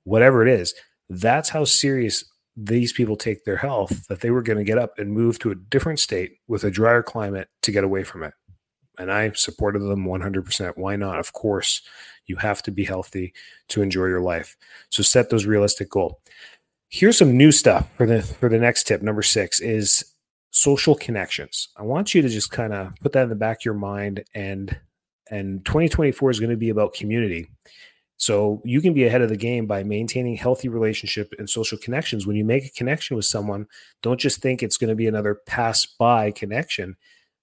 whatever 0.04 0.46
it 0.46 0.48
is. 0.48 0.74
That's 1.08 1.48
how 1.48 1.64
serious 1.64 2.24
these 2.56 2.92
people 2.92 3.16
take 3.16 3.44
their 3.44 3.56
health 3.56 4.06
that 4.08 4.20
they 4.20 4.30
were 4.30 4.42
going 4.42 4.58
to 4.58 4.64
get 4.64 4.78
up 4.78 4.98
and 4.98 5.12
move 5.12 5.38
to 5.38 5.50
a 5.50 5.54
different 5.54 6.00
state 6.00 6.32
with 6.48 6.64
a 6.64 6.70
drier 6.70 7.02
climate 7.02 7.48
to 7.62 7.72
get 7.72 7.84
away 7.84 8.02
from 8.02 8.24
it. 8.24 8.34
And 8.98 9.12
I 9.12 9.30
supported 9.32 9.78
them 9.78 10.04
100%. 10.04 10.72
Why 10.76 10.96
not? 10.96 11.20
Of 11.20 11.32
course, 11.32 11.82
you 12.26 12.34
have 12.36 12.62
to 12.64 12.72
be 12.72 12.84
healthy 12.84 13.32
to 13.68 13.80
enjoy 13.80 14.06
your 14.06 14.20
life. 14.20 14.56
So 14.90 15.04
set 15.04 15.30
those 15.30 15.46
realistic 15.46 15.88
goals. 15.88 16.16
Here's 16.88 17.18
some 17.18 17.36
new 17.36 17.52
stuff 17.52 17.88
for 17.96 18.06
the 18.06 18.22
for 18.22 18.48
the 18.48 18.58
next 18.58 18.84
tip. 18.84 19.02
Number 19.02 19.22
6 19.22 19.60
is 19.60 20.14
social 20.50 20.94
connections. 20.94 21.68
I 21.76 21.82
want 21.82 22.14
you 22.14 22.22
to 22.22 22.28
just 22.28 22.50
kind 22.50 22.72
of 22.72 22.92
put 23.02 23.12
that 23.12 23.24
in 23.24 23.28
the 23.28 23.34
back 23.34 23.58
of 23.60 23.64
your 23.64 23.74
mind 23.74 24.24
and 24.34 24.76
and 25.30 25.64
2024 25.66 26.30
is 26.30 26.40
going 26.40 26.50
to 26.50 26.56
be 26.56 26.70
about 26.70 26.94
community. 26.94 27.46
So 28.16 28.60
you 28.64 28.80
can 28.80 28.94
be 28.94 29.04
ahead 29.04 29.20
of 29.20 29.28
the 29.28 29.36
game 29.36 29.66
by 29.66 29.84
maintaining 29.84 30.36
healthy 30.36 30.68
relationship 30.68 31.32
and 31.38 31.48
social 31.48 31.78
connections. 31.78 32.26
When 32.26 32.36
you 32.36 32.44
make 32.44 32.64
a 32.64 32.70
connection 32.70 33.16
with 33.16 33.26
someone, 33.26 33.66
don't 34.02 34.18
just 34.18 34.40
think 34.40 34.62
it's 34.62 34.78
going 34.78 34.88
to 34.88 34.96
be 34.96 35.06
another 35.06 35.36
pass 35.46 35.86
by 35.86 36.32
connection. 36.32 36.96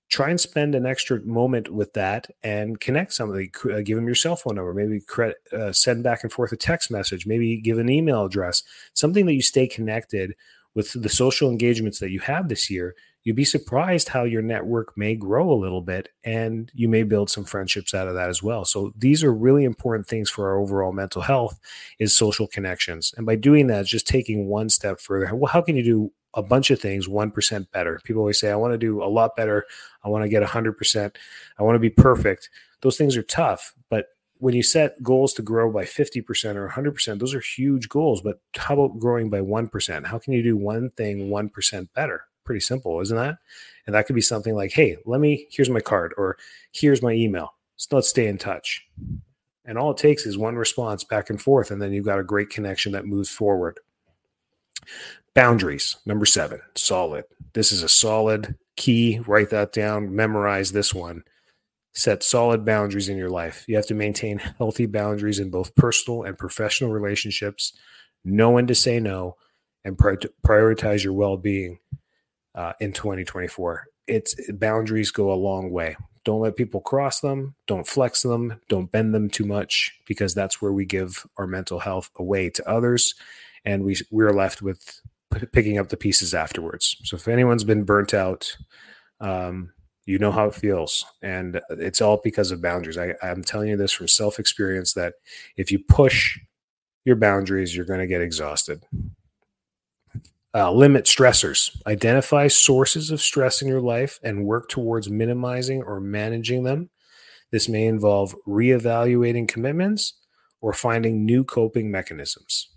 Try 0.09 0.29
and 0.29 0.39
spend 0.39 0.75
an 0.75 0.85
extra 0.85 1.19
moment 1.21 1.69
with 1.69 1.93
that 1.93 2.27
and 2.43 2.79
connect 2.79 3.13
somebody. 3.13 3.51
Uh, 3.65 3.81
give 3.81 3.95
them 3.95 4.05
your 4.05 4.15
cell 4.15 4.35
phone 4.35 4.55
number. 4.55 4.73
Maybe 4.73 4.99
credit, 4.99 5.37
uh, 5.51 5.71
send 5.73 6.03
back 6.03 6.23
and 6.23 6.31
forth 6.31 6.51
a 6.51 6.57
text 6.57 6.91
message. 6.91 7.25
Maybe 7.25 7.57
give 7.57 7.79
an 7.79 7.89
email 7.89 8.25
address. 8.25 8.63
Something 8.93 9.25
that 9.25 9.33
you 9.33 9.41
stay 9.41 9.67
connected 9.67 10.35
with 10.75 11.01
the 11.01 11.09
social 11.09 11.49
engagements 11.49 11.99
that 11.99 12.11
you 12.11 12.19
have 12.19 12.49
this 12.49 12.69
year 12.69 12.95
you'd 13.25 13.35
be 13.35 13.43
surprised 13.43 14.07
how 14.07 14.23
your 14.23 14.43
network 14.43 14.95
may 14.95 15.15
grow 15.15 15.51
a 15.51 15.57
little 15.59 15.81
bit 15.81 16.09
and 16.23 16.71
you 16.75 16.87
may 16.87 17.03
build 17.03 17.29
some 17.29 17.43
friendships 17.43 17.93
out 17.93 18.07
of 18.07 18.13
that 18.13 18.29
as 18.29 18.41
well 18.41 18.63
so 18.63 18.93
these 18.95 19.23
are 19.23 19.33
really 19.33 19.65
important 19.65 20.07
things 20.07 20.29
for 20.29 20.47
our 20.47 20.59
overall 20.59 20.93
mental 20.93 21.21
health 21.21 21.59
is 21.99 22.15
social 22.15 22.47
connections 22.47 23.13
and 23.17 23.25
by 23.25 23.35
doing 23.35 23.67
that 23.67 23.85
just 23.85 24.07
taking 24.07 24.47
one 24.47 24.69
step 24.69 24.99
further 24.99 25.35
well 25.35 25.51
how 25.51 25.61
can 25.61 25.75
you 25.75 25.83
do 25.83 26.11
a 26.35 26.43
bunch 26.43 26.69
of 26.69 26.79
things 26.79 27.07
1% 27.07 27.71
better 27.71 27.99
people 28.03 28.21
always 28.21 28.39
say 28.39 28.51
i 28.51 28.55
want 28.55 28.73
to 28.73 28.77
do 28.77 29.03
a 29.03 29.05
lot 29.05 29.35
better 29.35 29.65
i 30.03 30.09
want 30.09 30.23
to 30.23 30.29
get 30.29 30.43
100% 30.43 31.15
i 31.57 31.63
want 31.63 31.75
to 31.75 31.79
be 31.79 31.89
perfect 31.89 32.49
those 32.81 32.97
things 32.97 33.17
are 33.17 33.23
tough 33.23 33.73
but 33.89 34.09
when 34.39 34.53
you 34.53 34.63
set 34.63 35.01
goals 35.01 35.33
to 35.33 35.41
grow 35.41 35.71
by 35.71 35.85
50% 35.85 36.55
or 36.55 36.67
100%, 36.67 37.19
those 37.19 37.33
are 37.33 37.39
huge 37.39 37.87
goals. 37.87 38.19
But 38.19 38.41
how 38.57 38.73
about 38.73 38.99
growing 38.99 39.29
by 39.29 39.39
1%? 39.39 40.05
How 40.05 40.19
can 40.19 40.33
you 40.33 40.43
do 40.43 40.57
one 40.57 40.89
thing 40.89 41.29
1% 41.29 41.87
better? 41.95 42.25
pretty 42.45 42.61
simple, 42.61 43.01
isn't 43.01 43.17
that? 43.17 43.39
And 43.85 43.93
that 43.93 44.05
could 44.05 44.15
be 44.15 44.21
something 44.21 44.55
like, 44.55 44.71
hey, 44.71 44.97
let 45.05 45.19
me, 45.19 45.47
here's 45.51 45.69
my 45.69 45.81
card, 45.81 46.13
or 46.17 46.37
here's 46.71 47.01
my 47.01 47.11
email. 47.11 47.55
So 47.75 47.97
let's 47.97 48.07
stay 48.07 48.27
in 48.27 48.37
touch. 48.37 48.87
And 49.65 49.77
all 49.77 49.91
it 49.91 49.97
takes 49.97 50.25
is 50.25 50.37
one 50.37 50.55
response 50.55 51.03
back 51.03 51.29
and 51.29 51.41
forth, 51.41 51.71
and 51.71 51.81
then 51.81 51.91
you've 51.91 52.05
got 52.05 52.19
a 52.19 52.23
great 52.23 52.49
connection 52.49 52.93
that 52.93 53.05
moves 53.05 53.29
forward. 53.29 53.79
Boundaries, 55.33 55.97
number 56.05 56.25
seven, 56.25 56.61
solid. 56.75 57.25
This 57.53 57.71
is 57.71 57.83
a 57.83 57.89
solid 57.89 58.55
key. 58.75 59.19
Write 59.27 59.49
that 59.49 59.73
down, 59.73 60.15
memorize 60.15 60.71
this 60.71 60.93
one. 60.93 61.23
Set 61.93 62.23
solid 62.23 62.65
boundaries 62.65 63.09
in 63.09 63.17
your 63.17 63.29
life. 63.29 63.63
You 63.67 63.75
have 63.77 63.87
to 63.87 63.93
maintain 63.93 64.39
healthy 64.39 64.85
boundaries 64.85 65.39
in 65.39 65.49
both 65.49 65.75
personal 65.75 66.23
and 66.23 66.37
professional 66.37 66.91
relationships. 66.91 67.73
Know 68.23 68.51
when 68.51 68.67
to 68.67 68.75
say 68.75 68.99
no 68.99 69.37
and 69.85 69.97
prioritize 69.97 71.03
your 71.03 71.13
well 71.13 71.37
being 71.37 71.79
uh, 72.55 72.73
in 72.79 72.91
2024. 72.91 73.87
It's 74.07 74.35
boundaries 74.51 75.11
go 75.11 75.31
a 75.31 75.35
long 75.35 75.71
way. 75.71 75.95
Don't 76.25 76.41
let 76.41 76.55
people 76.55 76.81
cross 76.81 77.19
them. 77.19 77.55
Don't 77.67 77.87
flex 77.87 78.23
them. 78.23 78.59
Don't 78.67 78.91
bend 78.91 79.13
them 79.13 79.29
too 79.29 79.45
much 79.45 79.93
because 80.07 80.33
that's 80.33 80.61
where 80.61 80.73
we 80.73 80.85
give 80.85 81.25
our 81.37 81.45
mental 81.45 81.79
health 81.79 82.09
away 82.17 82.49
to 82.49 82.67
others, 82.67 83.13
and 83.65 83.83
we 83.83 83.97
we're 84.11 84.33
left 84.33 84.61
with 84.61 85.01
picking 85.51 85.77
up 85.77 85.89
the 85.89 85.97
pieces 85.97 86.33
afterwards. 86.33 86.97
So 87.03 87.15
if 87.15 87.27
anyone's 87.27 87.63
been 87.63 87.83
burnt 87.83 88.13
out, 88.13 88.55
um, 89.19 89.71
you 90.05 90.19
know 90.19 90.31
how 90.31 90.45
it 90.45 90.55
feels, 90.55 91.03
and 91.21 91.59
it's 91.69 91.99
all 91.99 92.21
because 92.23 92.51
of 92.51 92.61
boundaries. 92.61 92.97
I, 92.97 93.15
I'm 93.23 93.43
telling 93.43 93.69
you 93.69 93.77
this 93.77 93.91
from 93.91 94.07
self 94.07 94.39
experience 94.39 94.93
that 94.93 95.15
if 95.57 95.71
you 95.71 95.79
push 95.79 96.37
your 97.05 97.15
boundaries, 97.15 97.75
you're 97.75 97.85
going 97.85 97.99
to 97.99 98.07
get 98.07 98.21
exhausted. 98.21 98.83
Uh, 100.53 100.71
limit 100.71 101.05
stressors. 101.05 101.75
Identify 101.85 102.47
sources 102.47 103.11
of 103.11 103.19
stress 103.19 103.61
in 103.61 103.67
your 103.67 103.81
life 103.81 104.19
and 104.23 104.45
work 104.45 104.69
towards 104.69 105.09
minimizing 105.09 105.83
or 105.83 105.99
managing 105.99 106.63
them. 106.63 106.89
This 107.51 107.67
may 107.67 107.87
involve 107.87 108.35
reevaluating 108.47 109.47
commitments 109.47 110.13
or 110.61 110.71
finding 110.71 111.25
new 111.25 111.43
coping 111.43 111.91
mechanisms. 111.91 112.69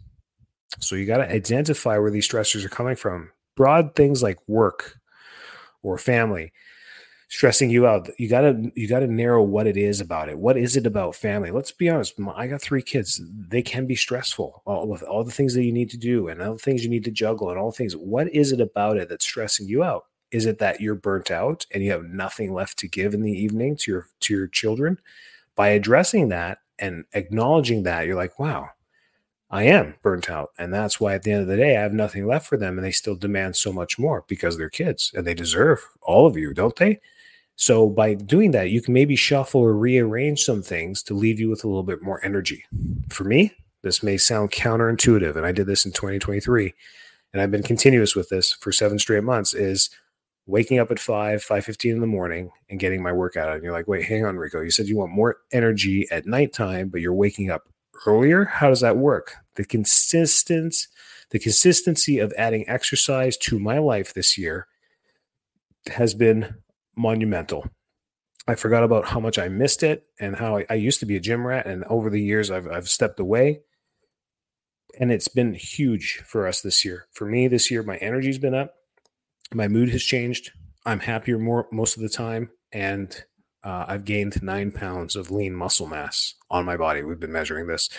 So 0.81 0.97
you 0.97 1.07
got 1.07 1.19
to 1.19 1.31
identify 1.31 1.99
where 1.99 2.11
these 2.11 2.29
stressors 2.29 2.65
are 2.65 2.71
coming 2.71 2.97
from. 2.97 3.31
Broad 3.57 3.95
things 3.95 4.23
like 4.23 4.39
work 4.47 4.99
or 5.83 5.99
family 5.99 6.53
stressing 7.29 7.69
you 7.69 7.87
out 7.87 8.09
you 8.19 8.29
gotta 8.29 8.71
you 8.75 8.89
gotta 8.89 9.07
narrow 9.07 9.43
what 9.43 9.67
it 9.67 9.77
is 9.77 10.01
about 10.01 10.29
it. 10.29 10.39
What 10.39 10.57
is 10.57 10.77
it 10.77 10.87
about 10.87 11.15
family? 11.15 11.51
Let's 11.51 11.73
be 11.73 11.89
honest 11.89 12.15
i 12.35 12.47
got 12.47 12.63
three 12.63 12.83
kids. 12.83 13.21
They 13.49 13.63
can 13.63 13.87
be 13.87 13.95
stressful 13.95 14.63
all, 14.65 14.89
with 14.89 15.03
all 15.03 15.25
the 15.25 15.31
things 15.31 15.55
that 15.55 15.65
you 15.65 15.73
need 15.73 15.91
to 15.91 15.99
do 15.99 16.29
and 16.29 16.43
all 16.43 16.55
the 16.55 16.59
things 16.59 16.83
you 16.83 16.91
need 16.91 17.05
to 17.05 17.11
juggle 17.11 17.51
and 17.51 17.59
all 17.59 17.71
things. 17.71 17.95
What 17.95 18.33
is 18.35 18.53
it 18.53 18.61
about 18.61 18.97
it 18.97 19.09
that's 19.09 19.25
stressing 19.25 19.69
you 19.69 19.85
out? 19.85 20.07
Is 20.31 20.47
it 20.47 20.59
that 20.59 20.81
you're 20.81 20.95
burnt 20.95 21.31
out 21.31 21.67
and 21.73 21.83
you 21.83 21.91
have 21.93 22.05
nothing 22.05 22.53
left 22.53 22.79
to 22.79 22.89
give 22.89 23.15
in 23.15 23.23
the 23.23 23.33
evening 23.33 23.77
to 23.77 23.91
your 23.91 24.07
to 24.21 24.35
your 24.35 24.49
children? 24.49 24.99
By 25.55 25.69
addressing 25.69 26.29
that 26.29 26.59
and 26.79 27.05
acknowledging 27.13 27.83
that 27.83 28.07
you're 28.07 28.17
like 28.17 28.39
wow 28.39 28.71
I 29.51 29.65
am 29.65 29.95
burnt 30.03 30.29
out. 30.29 30.51
And 30.59 30.73
that's 30.73 31.01
why 31.01 31.15
at 31.15 31.23
the 31.23 31.33
end 31.33 31.43
of 31.43 31.49
the 31.49 31.57
day, 31.57 31.77
I 31.77 31.81
have 31.81 31.93
nothing 31.93 32.27
left 32.27 32.47
for 32.47 32.57
them. 32.57 32.77
And 32.77 32.85
they 32.85 32.91
still 32.91 33.17
demand 33.17 33.57
so 33.57 33.73
much 33.73 33.99
more 33.99 34.25
because 34.29 34.57
they're 34.57 34.69
kids 34.69 35.11
and 35.15 35.27
they 35.27 35.35
deserve 35.35 35.81
all 36.03 36.27
of 36.27 36.37
you, 36.37 36.53
don't 36.53 36.77
they? 36.77 37.01
So 37.57 37.89
by 37.89 38.15
doing 38.15 38.53
that, 38.53 38.71
you 38.71 38.81
can 38.81 38.95
maybe 38.95 39.17
shuffle 39.17 39.61
or 39.61 39.75
rearrange 39.75 40.45
some 40.45 40.63
things 40.63 41.03
to 41.05 41.15
leave 41.15 41.41
you 41.41 41.51
with 41.51 41.65
a 41.65 41.67
little 41.67 41.83
bit 41.83 42.03
more 42.03 42.25
energy. 42.25 42.65
For 43.09 43.25
me, 43.25 43.53
this 43.83 44.03
may 44.03 44.17
sound 44.17 44.53
counterintuitive, 44.53 45.35
and 45.35 45.45
I 45.45 45.51
did 45.51 45.67
this 45.67 45.85
in 45.85 45.93
2023, 45.93 46.73
and 47.33 47.43
I've 47.43 47.51
been 47.51 47.65
continuous 47.65 48.15
with 48.15 48.29
this 48.29 48.53
for 48.53 48.71
seven 48.71 48.99
straight 48.99 49.25
months. 49.25 49.55
Is 49.55 49.91
waking 50.47 50.79
up 50.79 50.91
at 50.91 50.99
5 50.99 51.45
5.15 51.45 51.93
in 51.93 52.01
the 52.01 52.07
morning 52.07 52.51
and 52.71 52.81
getting 52.81 53.03
my 53.03 53.13
workout 53.13 53.53
and 53.53 53.63
you're 53.63 53.73
like 53.73 53.87
wait 53.87 54.07
hang 54.07 54.25
on 54.25 54.39
rico 54.39 54.63
you 54.63 54.71
said 54.71 54.87
you 54.87 54.97
want 54.97 55.13
more 55.13 55.37
energy 55.53 56.09
at 56.11 56.25
nighttime 56.25 56.89
but 56.89 57.03
you're 57.03 57.13
waking 57.13 57.51
up 57.51 57.69
earlier 58.07 58.45
how 58.45 58.69
does 58.69 58.81
that 58.81 58.97
work 58.97 59.35
the 59.57 59.65
consistent 59.65 60.75
the 61.31 61.39
consistency 61.39 62.19
of 62.19 62.33
adding 62.39 62.69
exercise 62.69 63.37
to 63.37 63.59
my 63.59 63.79
life 63.79 64.15
this 64.15 64.39
year 64.39 64.67
has 65.89 66.15
been 66.15 66.57
monumental. 66.97 67.69
I 68.47 68.55
forgot 68.55 68.83
about 68.83 69.07
how 69.07 69.21
much 69.21 69.39
I 69.39 69.49
missed 69.49 69.83
it 69.83 70.07
and 70.19 70.37
how 70.37 70.57
I, 70.57 70.67
I, 70.71 70.75
used 70.75 71.01
to 71.01 71.07
be 71.07 71.17
a 71.17 71.21
gym 71.21 71.47
rat. 71.47 71.67
And 71.67 71.85
over 71.85 72.09
the 72.09 72.21
years, 72.21 72.51
I've, 72.51 72.67
I've 72.67 72.89
stepped 72.89 73.21
away. 73.21 73.61
And 74.99 75.13
it's 75.13 75.29
been 75.29 75.53
huge 75.53 76.23
for 76.27 76.47
us 76.47 76.63
this 76.63 76.85
year. 76.85 77.07
For 77.13 77.27
me, 77.27 77.47
this 77.47 77.71
year, 77.71 77.83
my 77.83 77.97
energy's 77.99 78.39
been 78.39 78.55
up. 78.55 78.75
My 79.53 79.69
mood 79.69 79.91
has 79.91 80.03
changed. 80.03 80.53
I'm 80.87 81.01
happier 81.01 81.39
more 81.39 81.69
most 81.71 81.97
of 81.97 82.03
the 82.03 82.09
time. 82.09 82.51
And 82.73 83.23
uh, 83.65 83.85
I've 83.89 84.05
gained 84.05 84.43
nine 84.43 84.71
pounds 84.73 85.17
of 85.17 85.31
lean 85.31 85.55
muscle 85.55 85.87
mass 85.87 86.35
on 86.51 86.65
my 86.65 86.77
body. 86.77 87.03
We've 87.03 87.21
been 87.21 87.33
measuring 87.33 87.67
this. 87.67 87.91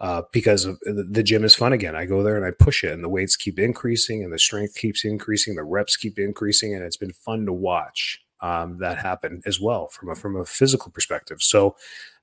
uh, 0.00 0.22
because 0.32 0.64
the 0.82 1.22
gym 1.22 1.44
is 1.44 1.54
fun 1.54 1.74
again. 1.74 1.94
I 1.94 2.06
go 2.06 2.22
there 2.22 2.36
and 2.36 2.44
I 2.44 2.52
push 2.52 2.84
it, 2.84 2.92
and 2.92 3.04
the 3.04 3.08
weights 3.08 3.36
keep 3.36 3.58
increasing, 3.58 4.24
and 4.24 4.32
the 4.32 4.38
strength 4.38 4.74
keeps 4.74 5.04
increasing, 5.04 5.56
the 5.56 5.62
reps 5.62 5.96
keep 5.96 6.18
increasing, 6.18 6.74
and 6.74 6.82
it's 6.82 6.96
been 6.96 7.12
fun 7.12 7.44
to 7.46 7.52
watch 7.52 8.18
um, 8.40 8.78
that 8.78 8.96
happen 8.98 9.42
as 9.44 9.60
well 9.60 9.88
from 9.88 10.08
a 10.10 10.14
from 10.14 10.36
a 10.36 10.44
physical 10.46 10.90
perspective. 10.90 11.42
So, 11.42 11.76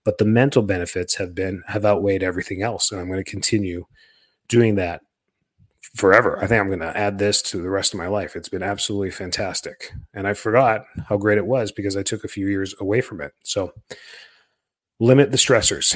but 0.03 0.17
the 0.17 0.25
mental 0.25 0.63
benefits 0.63 1.15
have 1.15 1.35
been 1.35 1.61
have 1.67 1.85
outweighed 1.85 2.23
everything 2.23 2.63
else, 2.63 2.91
and 2.91 2.99
I'm 2.99 3.07
going 3.09 3.23
to 3.23 3.29
continue 3.29 3.85
doing 4.47 4.75
that 4.75 5.01
forever. 5.95 6.37
I 6.37 6.47
think 6.47 6.59
I'm 6.59 6.67
going 6.67 6.79
to 6.79 6.97
add 6.97 7.17
this 7.17 7.41
to 7.43 7.61
the 7.61 7.69
rest 7.69 7.93
of 7.93 7.97
my 7.97 8.07
life. 8.07 8.35
It's 8.35 8.49
been 8.49 8.63
absolutely 8.63 9.11
fantastic, 9.11 9.91
and 10.13 10.27
I 10.27 10.33
forgot 10.33 10.85
how 11.07 11.17
great 11.17 11.37
it 11.37 11.45
was 11.45 11.71
because 11.71 11.95
I 11.95 12.03
took 12.03 12.23
a 12.23 12.29
few 12.29 12.47
years 12.47 12.75
away 12.79 13.01
from 13.01 13.21
it. 13.21 13.33
So 13.43 13.73
limit 14.99 15.31
the 15.31 15.37
stressors. 15.37 15.95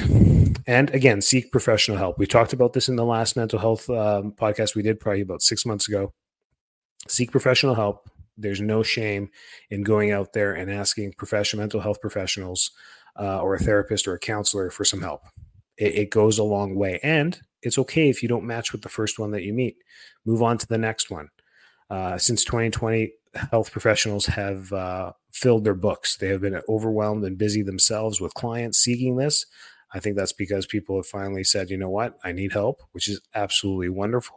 And 0.66 0.90
again 0.90 1.20
seek 1.20 1.50
professional 1.50 1.96
help. 1.96 2.18
We 2.18 2.26
talked 2.26 2.52
about 2.52 2.72
this 2.72 2.88
in 2.88 2.96
the 2.96 3.04
last 3.04 3.36
mental 3.36 3.58
health 3.58 3.90
um, 3.90 4.32
podcast 4.32 4.74
we 4.74 4.82
did 4.82 5.00
probably 5.00 5.22
about 5.22 5.42
six 5.42 5.66
months 5.66 5.88
ago. 5.88 6.12
Seek 7.08 7.32
professional 7.32 7.74
help. 7.74 8.08
There's 8.36 8.60
no 8.60 8.82
shame 8.82 9.30
in 9.70 9.82
going 9.82 10.12
out 10.12 10.32
there 10.32 10.52
and 10.54 10.70
asking 10.70 11.14
professional 11.18 11.62
mental 11.62 11.80
health 11.80 12.00
professionals 12.00 12.70
uh, 13.18 13.40
or 13.40 13.54
a 13.54 13.58
therapist 13.58 14.06
or 14.06 14.14
a 14.14 14.20
counselor 14.20 14.70
for 14.70 14.84
some 14.84 15.02
help. 15.02 15.22
It, 15.76 15.94
it 15.94 16.10
goes 16.10 16.38
a 16.38 16.44
long 16.44 16.76
way. 16.76 17.00
And 17.02 17.40
it's 17.62 17.78
okay 17.78 18.08
if 18.08 18.22
you 18.22 18.28
don't 18.28 18.44
match 18.46 18.72
with 18.72 18.82
the 18.82 18.88
first 18.88 19.18
one 19.18 19.30
that 19.30 19.42
you 19.42 19.52
meet 19.52 19.76
move 20.24 20.42
on 20.42 20.58
to 20.58 20.66
the 20.66 20.78
next 20.78 21.10
one 21.10 21.28
uh, 21.90 22.16
since 22.18 22.44
2020 22.44 23.12
health 23.34 23.70
professionals 23.72 24.26
have 24.26 24.72
uh, 24.72 25.12
filled 25.32 25.64
their 25.64 25.74
books. 25.74 26.16
They 26.16 26.28
have 26.28 26.40
been 26.40 26.60
overwhelmed 26.68 27.24
and 27.24 27.38
busy 27.38 27.62
themselves 27.62 28.20
with 28.20 28.34
clients 28.34 28.78
seeking 28.78 29.16
this. 29.16 29.46
I 29.94 30.00
think 30.00 30.16
that's 30.16 30.32
because 30.32 30.66
people 30.66 30.96
have 30.96 31.06
finally 31.06 31.44
said, 31.44 31.70
you 31.70 31.76
know 31.76 31.90
what, 31.90 32.18
I 32.24 32.32
need 32.32 32.52
help, 32.52 32.80
which 32.92 33.08
is 33.08 33.20
absolutely 33.34 33.90
wonderful. 33.90 34.36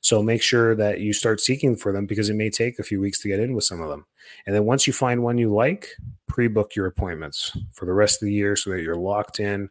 So 0.00 0.22
make 0.22 0.42
sure 0.42 0.74
that 0.76 1.00
you 1.00 1.12
start 1.12 1.40
seeking 1.40 1.76
for 1.76 1.92
them 1.92 2.06
because 2.06 2.30
it 2.30 2.36
may 2.36 2.48
take 2.48 2.78
a 2.78 2.84
few 2.84 3.00
weeks 3.00 3.20
to 3.20 3.28
get 3.28 3.40
in 3.40 3.54
with 3.54 3.64
some 3.64 3.82
of 3.82 3.90
them. 3.90 4.06
And 4.46 4.54
then 4.54 4.64
once 4.64 4.86
you 4.86 4.92
find 4.92 5.22
one 5.22 5.36
you 5.36 5.52
like, 5.52 5.88
pre 6.26 6.48
book 6.48 6.74
your 6.74 6.86
appointments 6.86 7.56
for 7.72 7.84
the 7.84 7.92
rest 7.92 8.22
of 8.22 8.26
the 8.26 8.32
year 8.32 8.56
so 8.56 8.70
that 8.70 8.82
you're 8.82 8.96
locked 8.96 9.40
in. 9.40 9.68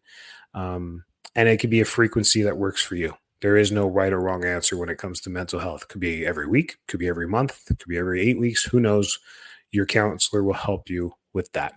Um, 0.53 1.03
and 1.35 1.49
it 1.49 1.57
could 1.57 1.69
be 1.69 1.81
a 1.81 1.85
frequency 1.85 2.41
that 2.43 2.57
works 2.57 2.81
for 2.81 2.95
you. 2.95 3.13
There 3.41 3.57
is 3.57 3.71
no 3.71 3.87
right 3.87 4.13
or 4.13 4.19
wrong 4.19 4.45
answer 4.45 4.77
when 4.77 4.89
it 4.89 4.97
comes 4.97 5.19
to 5.21 5.29
mental 5.29 5.59
health. 5.59 5.83
It 5.83 5.89
could 5.89 6.01
be 6.01 6.25
every 6.25 6.47
week, 6.47 6.77
could 6.87 6.99
be 6.99 7.07
every 7.07 7.27
month, 7.27 7.65
could 7.65 7.83
be 7.87 7.97
every 7.97 8.21
eight 8.21 8.39
weeks. 8.39 8.63
Who 8.63 8.79
knows? 8.79 9.19
Your 9.71 9.85
counselor 9.85 10.43
will 10.43 10.53
help 10.53 10.89
you 10.89 11.13
with 11.33 11.51
that. 11.53 11.73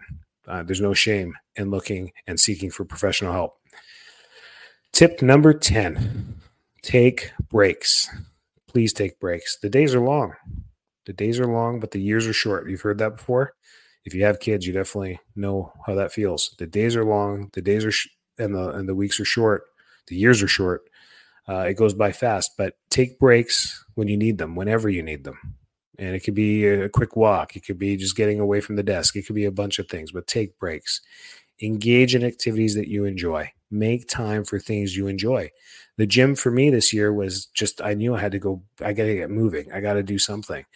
Uh, 0.47 0.63
there's 0.63 0.81
no 0.81 0.95
shame 0.95 1.35
in 1.57 1.71
looking 1.71 2.13
and 2.27 2.39
seeking 2.39 2.71
for 2.71 2.85
professional 2.85 3.33
help. 3.33 3.55
Tip 4.93 5.23
number 5.23 5.53
10 5.53 6.41
take 6.83 7.33
breaks. 7.49 8.09
Please 8.69 8.93
take 8.93 9.19
breaks. 9.19 9.59
The 9.59 9.69
days 9.69 9.95
are 9.95 10.01
long. 10.01 10.35
The 11.07 11.13
days 11.13 11.41
are 11.41 11.47
long, 11.47 11.81
but 11.81 11.91
the 11.91 12.01
years 12.01 12.27
are 12.27 12.33
short. 12.33 12.69
You've 12.71 12.83
heard 12.83 12.99
that 12.99 13.17
before. 13.17 13.55
If 14.05 14.15
you 14.15 14.25
have 14.25 14.39
kids, 14.39 14.67
you 14.67 14.73
definitely 14.73 15.19
know 15.35 15.73
how 15.85 15.97
that 15.97 16.13
feels. 16.13 16.55
The 16.59 16.67
days 16.67 16.95
are 16.95 17.05
long, 17.05 17.51
the 17.55 17.63
days 17.63 17.85
are 17.85 17.91
sh- 17.91 18.09
and 18.39 18.55
the 18.55 18.71
and 18.71 18.89
the 18.89 18.95
weeks 18.95 19.21
are 19.21 19.25
short. 19.25 19.65
The 20.09 20.17
years 20.17 20.43
are 20.43 20.49
short, 20.49 20.83
uh, 21.49 21.61
it 21.61 21.75
goes 21.75 21.95
by 21.95 22.13
fast, 22.13 22.53
but 22.57 22.75
take 22.91 23.19
breaks 23.19 23.85
when 23.95 24.09
you 24.09 24.17
need 24.17 24.39
them, 24.39 24.57
whenever 24.57 24.89
you 24.89 25.03
need 25.03 25.25
them. 25.25 25.39
And 25.99 26.15
it 26.15 26.21
could 26.21 26.35
be 26.35 26.67
a 26.67 26.89
quick 26.89 27.17
walk. 27.17 27.57
It 27.57 27.65
could 27.65 27.79
be 27.79 27.97
just 27.97 28.17
getting 28.17 28.41
away 28.41 28.61
from 28.61 28.77
the 28.77 28.83
desk. 28.83 29.17
It 29.17 29.27
could 29.27 29.37
be 29.37 29.45
a 29.47 29.53
bunch 29.53 29.79
of 29.79 29.89
things, 29.89 30.13
but 30.13 30.27
take 30.27 30.59
breaks. 30.59 31.01
Engage 31.63 32.15
in 32.15 32.23
activities 32.23 32.75
that 32.75 32.89
you 32.89 33.05
enjoy. 33.05 33.51
Make 33.71 34.09
time 34.09 34.45
for 34.45 34.59
things 34.59 34.97
you 34.97 35.07
enjoy. 35.07 35.51
The 35.97 36.07
gym 36.07 36.35
for 36.35 36.51
me 36.51 36.69
this 36.69 36.93
year 36.93 37.13
was 37.13 37.47
just, 37.47 37.81
I 37.81 37.95
knew 37.95 38.15
I 38.15 38.21
had 38.21 38.33
to 38.33 38.39
go, 38.39 38.63
I 38.85 38.93
got 38.93 39.05
to 39.05 39.15
get 39.15 39.31
moving. 39.31 39.73
I 39.73 39.81
got 39.81 39.95
to 39.95 40.03
do 40.03 40.19
something. 40.19 40.67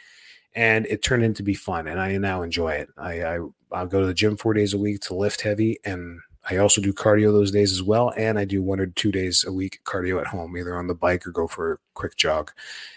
And 0.55 0.87
it 0.87 1.03
turned 1.03 1.23
into 1.23 1.43
be 1.43 1.55
fun. 1.55 1.87
And 1.87 2.01
I 2.01 2.17
now 2.17 2.41
enjoy 2.43 2.73
it. 2.73 2.89
I, 2.97 3.23
I, 3.23 3.39
I'll 3.73 3.87
go 3.87 4.01
to 4.01 4.07
the 4.07 4.15
gym 4.15 4.37
four 4.37 4.55
days 4.55 4.73
a 4.73 4.79
week 4.79 5.01
to 5.03 5.15
lift 5.15 5.43
heavy 5.43 5.79
and 5.85 6.21
I 6.49 6.57
also 6.57 6.81
do 6.81 6.93
cardio 6.93 7.33
those 7.33 7.51
days 7.51 7.73
as 7.73 7.83
well, 7.83 8.13
and 8.17 8.39
I 8.39 8.45
do 8.45 8.63
one 8.63 8.81
or 8.81 8.87
two 8.87 9.13
days 9.13 9.45
a 9.47 9.53
week 9.53 9.81
cardio 9.85 10.21
at 10.21 10.27
home, 10.27 10.57
either 10.57 10.77
on 10.77 10.87
the 10.87 10.95
bike 10.95 11.27
or 11.27 11.31
go 11.31 11.47
for 11.47 11.73
a 11.73 11.79
quick 11.95 12.17
jog. 12.17 12.51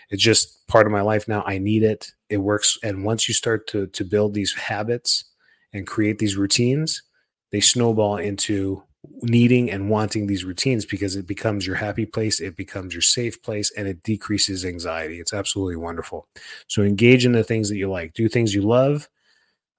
It's 0.10 0.24
just 0.24 0.66
part 0.68 0.86
of 0.86 0.94
my 0.94 1.02
life 1.02 1.28
now. 1.28 1.44
I 1.46 1.58
need 1.58 1.84
it. 1.84 2.12
It 2.30 2.38
works, 2.38 2.78
and 2.84 3.04
once 3.04 3.28
you 3.28 3.34
start 3.34 3.68
to 3.68 3.88
to 3.88 4.06
build 4.06 4.34
these 4.34 4.54
habits 4.54 5.26
and 5.74 5.86
create 5.86 6.20
these 6.20 6.38
routines, 6.38 7.04
they 7.52 7.60
snowball 7.60 8.18
into 8.18 8.84
needing 9.22 9.70
and 9.70 9.90
wanting 9.90 10.28
these 10.28 10.46
routines 10.46 10.86
because 10.86 11.18
it 11.18 11.28
becomes 11.28 11.68
your 11.68 11.76
happy 11.76 12.06
place, 12.06 12.40
it 12.40 12.56
becomes 12.56 12.94
your 12.94 13.02
safe 13.02 13.42
place, 13.42 13.72
and 13.78 13.88
it 13.88 14.02
decreases 14.04 14.64
anxiety. 14.64 15.20
It's 15.20 15.34
absolutely 15.34 15.76
wonderful. 15.76 16.28
So 16.68 16.82
engage 16.82 17.26
in 17.26 17.34
the 17.34 17.44
things 17.44 17.68
that 17.68 17.78
you 17.78 17.90
like, 17.90 18.14
do 18.14 18.30
things 18.30 18.54
you 18.56 18.62
love. 18.62 19.10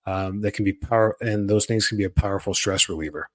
Um, 0.07 0.43
that 0.43 0.53
can 0.53 0.67
be 0.67 0.75
power, 0.75 1.17
and 1.23 1.49
those 1.49 1.65
things 1.65 1.89
can 1.89 1.97
be 1.97 2.05
a 2.05 2.11
powerful 2.11 2.53
stress 2.53 2.91
reliever 2.91 3.31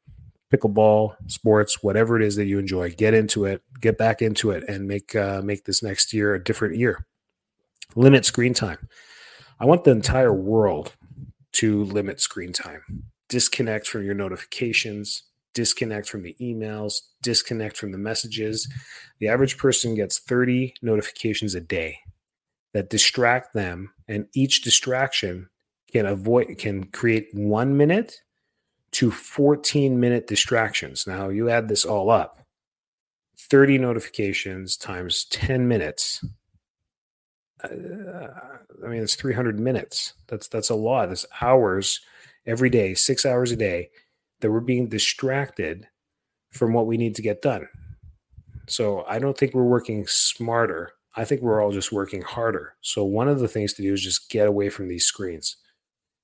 pickleball, 0.53 1.15
sports, 1.27 1.83
whatever 1.83 2.19
it 2.19 2.25
is 2.25 2.35
that 2.35 2.45
you 2.45 2.59
enjoy, 2.59 2.91
get 2.91 3.13
into 3.13 3.45
it, 3.45 3.61
get 3.81 3.97
back 3.97 4.21
into 4.21 4.51
it, 4.51 4.63
and 4.67 4.87
make 4.87 5.15
uh, 5.15 5.41
make 5.43 5.65
this 5.65 5.83
next 5.83 6.13
year 6.13 6.35
a 6.35 6.43
different 6.43 6.77
year. 6.77 7.05
Limit 7.95 8.25
screen 8.25 8.53
time. 8.53 8.87
I 9.59 9.65
want 9.65 9.83
the 9.83 9.91
entire 9.91 10.33
world 10.33 10.93
to 11.53 11.83
limit 11.85 12.21
screen 12.21 12.53
time. 12.53 12.81
Disconnect 13.27 13.87
from 13.87 14.05
your 14.05 14.15
notifications, 14.15 15.23
disconnect 15.53 16.07
from 16.07 16.23
the 16.23 16.35
emails, 16.41 17.01
disconnect 17.21 17.77
from 17.77 17.91
the 17.91 17.97
messages. 17.97 18.67
The 19.19 19.27
average 19.27 19.57
person 19.57 19.95
gets 19.95 20.19
30 20.19 20.75
notifications 20.81 21.55
a 21.55 21.61
day 21.61 21.99
that 22.73 22.89
distract 22.89 23.53
them, 23.53 23.91
and 24.07 24.27
each 24.33 24.61
distraction 24.61 25.49
can 25.91 26.05
avoid 26.05 26.57
can 26.57 26.85
create 26.85 27.27
one 27.33 27.75
minute 27.75 28.21
to 28.91 29.11
14 29.11 29.99
minute 29.99 30.27
distractions. 30.27 31.05
Now 31.05 31.29
you 31.29 31.49
add 31.49 31.67
this 31.67 31.85
all 31.85 32.09
up 32.09 32.39
30 33.37 33.77
notifications 33.77 34.77
times 34.77 35.25
10 35.25 35.67
minutes. 35.67 36.23
Uh, 37.63 37.67
I 38.83 38.87
mean, 38.87 39.01
it's 39.01 39.15
300 39.15 39.59
minutes. 39.59 40.13
That's 40.27 40.47
that's 40.47 40.69
a 40.69 40.75
lot. 40.75 41.09
That's 41.09 41.25
hours 41.41 41.99
every 42.45 42.69
day, 42.69 42.93
six 42.93 43.25
hours 43.25 43.51
a 43.51 43.55
day 43.55 43.89
that 44.39 44.51
we're 44.51 44.61
being 44.61 44.87
distracted 44.87 45.87
from 46.51 46.73
what 46.73 46.87
we 46.87 46.97
need 46.97 47.15
to 47.15 47.21
get 47.21 47.41
done. 47.41 47.67
So 48.67 49.03
I 49.07 49.19
don't 49.19 49.37
think 49.37 49.53
we're 49.53 49.63
working 49.63 50.05
smarter. 50.07 50.93
I 51.15 51.25
think 51.25 51.41
we're 51.41 51.61
all 51.61 51.71
just 51.71 51.91
working 51.91 52.21
harder. 52.21 52.75
So 52.81 53.03
one 53.03 53.27
of 53.27 53.39
the 53.39 53.47
things 53.47 53.73
to 53.73 53.81
do 53.81 53.93
is 53.93 54.03
just 54.03 54.29
get 54.29 54.47
away 54.47 54.69
from 54.69 54.87
these 54.87 55.05
screens. 55.05 55.57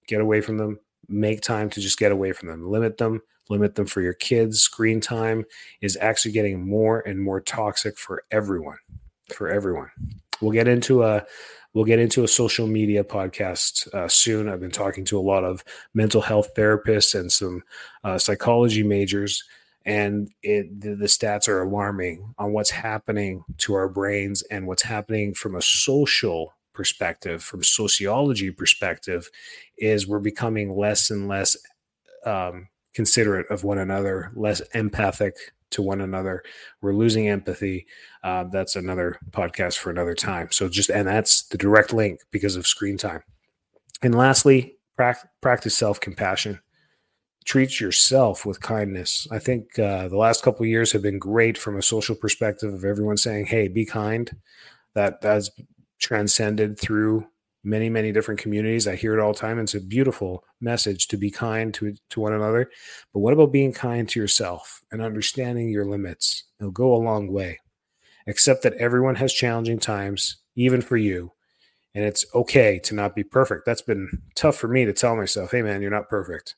Get 0.08 0.22
away 0.22 0.42
from 0.42 0.58
them, 0.58 0.80
make 1.08 1.42
time 1.42 1.70
to 1.72 1.82
just 1.82 2.00
get 2.00 2.12
away 2.12 2.32
from 2.32 2.50
them, 2.50 2.70
limit 2.70 2.98
them, 2.98 3.22
limit 3.50 3.76
them 3.76 3.86
for 3.86 4.02
your 4.02 4.14
kids. 4.14 4.62
Screen 4.62 5.00
time 5.00 5.46
is 5.82 5.98
actually 6.02 6.32
getting 6.32 6.68
more 6.68 7.02
and 7.02 7.22
more 7.22 7.42
toxic 7.42 7.98
for 7.98 8.24
everyone. 8.32 8.78
For 9.34 9.50
everyone. 9.50 9.90
We'll 10.42 10.52
get 10.52 10.68
into 10.68 11.04
a 11.04 11.26
we'll 11.74 11.86
get 11.86 12.00
into 12.00 12.24
a 12.24 12.28
social 12.28 12.68
media 12.68 13.04
podcast 13.04 13.94
uh, 13.94 14.08
soon. 14.08 14.50
I've 14.50 14.62
been 14.62 14.72
talking 14.72 15.06
to 15.06 15.20
a 15.20 15.22
lot 15.22 15.44
of 15.44 15.64
mental 15.94 16.22
health 16.22 16.56
therapists 16.56 17.20
and 17.20 17.32
some 17.32 17.64
uh, 18.04 18.18
psychology 18.18 18.82
majors, 18.82 19.44
and 19.86 20.30
it, 20.42 20.82
the, 20.82 20.96
the 20.96 21.06
stats 21.06 21.48
are 21.48 21.62
alarming 21.62 22.34
on 22.38 22.54
what's 22.54 22.72
happening 22.72 23.44
to 23.60 23.74
our 23.74 23.90
brains 23.90 24.42
and 24.44 24.68
what's 24.68 24.84
happening 24.84 25.34
from 25.34 25.56
a 25.56 25.62
social 25.62 26.54
perspective, 26.76 27.44
from 27.44 27.64
sociology 27.64 28.52
perspective, 28.52 29.30
is 29.78 30.08
we're 30.08 30.20
becoming 30.20 30.76
less 30.76 31.10
and 31.10 31.28
less 31.28 31.58
um, 32.26 32.68
considerate 32.94 33.50
of 33.50 33.64
one 33.64 33.80
another, 33.80 34.32
less 34.36 34.62
empathic 34.74 35.36
to 35.72 35.82
one 35.82 36.02
another. 36.02 36.44
We're 36.82 36.94
losing 36.94 37.28
empathy. 37.30 37.86
Uh, 38.24 38.46
that's 38.46 38.76
another 38.76 39.20
podcast 39.32 39.78
for 39.78 39.90
another 39.90 40.14
time. 40.14 40.52
So 40.52 40.70
just 40.70 40.90
and 40.90 41.08
that's 41.08 41.44
the 41.44 41.58
direct 41.58 41.94
link 41.94 42.22
because 42.32 42.56
of 42.56 42.68
screen 42.68 42.98
time. 42.98 43.24
And 44.02 44.16
lastly, 44.16 44.78
pra- 44.96 45.30
practice 45.42 45.76
self 45.76 46.00
compassion. 46.00 46.60
Treat 47.46 47.80
yourself 47.80 48.44
with 48.46 48.60
kindness. 48.60 49.28
I 49.32 49.38
think 49.38 49.78
uh, 49.78 50.08
the 50.08 50.18
last 50.18 50.42
couple 50.42 50.66
years 50.66 50.92
have 50.94 51.04
been 51.04 51.20
great 51.20 51.60
from 51.60 51.78
a 51.78 51.82
social 51.82 52.16
perspective 52.16 52.74
of 52.74 52.84
everyone 52.84 53.18
saying, 53.18 53.46
"Hey, 53.46 53.68
be 53.68 53.86
kind." 53.86 54.36
That 54.96 55.22
that's 55.22 55.52
transcended 56.06 56.80
through 56.80 57.28
many 57.64 57.90
many 57.90 58.12
different 58.12 58.40
communities. 58.40 58.88
I 58.88 58.96
hear 58.96 59.18
it 59.18 59.22
all 59.22 59.34
the 59.34 59.40
time. 59.40 59.58
It's 59.58 59.74
a 59.74 59.82
beautiful 59.82 60.44
message 60.62 61.08
to 61.08 61.18
be 61.18 61.32
kind 61.32 61.74
to 61.74 61.96
to 62.12 62.20
one 62.20 62.34
another. 62.34 62.70
But 63.12 63.22
what 63.22 63.34
about 63.34 63.52
being 63.52 63.74
kind 63.74 64.08
to 64.10 64.20
yourself 64.20 64.82
and 64.92 65.02
understanding 65.02 65.70
your 65.70 65.86
limits? 65.86 66.44
It'll 66.60 66.72
go 66.72 66.94
a 66.94 66.98
long 66.98 67.32
way. 67.32 67.60
Accept 68.28 68.62
that 68.64 68.76
everyone 68.76 69.16
has 69.16 69.34
challenging 69.34 69.80
times 69.80 70.38
even 70.56 70.82
for 70.82 70.96
you 70.96 71.32
and 71.96 72.04
it's 72.04 72.26
okay 72.36 72.80
to 72.80 72.94
not 72.94 73.16
be 73.16 73.24
perfect. 73.24 73.66
That's 73.66 73.82
been 73.82 74.10
tough 74.36 74.58
for 74.58 74.68
me 74.68 74.86
to 74.86 74.94
tell 74.94 75.16
myself 75.16 75.52
hey 75.52 75.64
man 75.64 75.82
you're 75.82 75.90
not 75.90 76.10
perfect. 76.10 76.56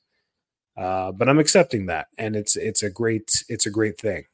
Uh, 0.75 1.11
but 1.11 1.27
i'm 1.27 1.39
accepting 1.39 1.87
that 1.87 2.07
and 2.19 2.35
it's 2.35 2.55
it's 2.55 2.83
a 2.83 2.89
great 2.89 3.45
it's 3.47 3.65
a 3.65 3.71
great 3.71 3.97
thing. 3.97 4.25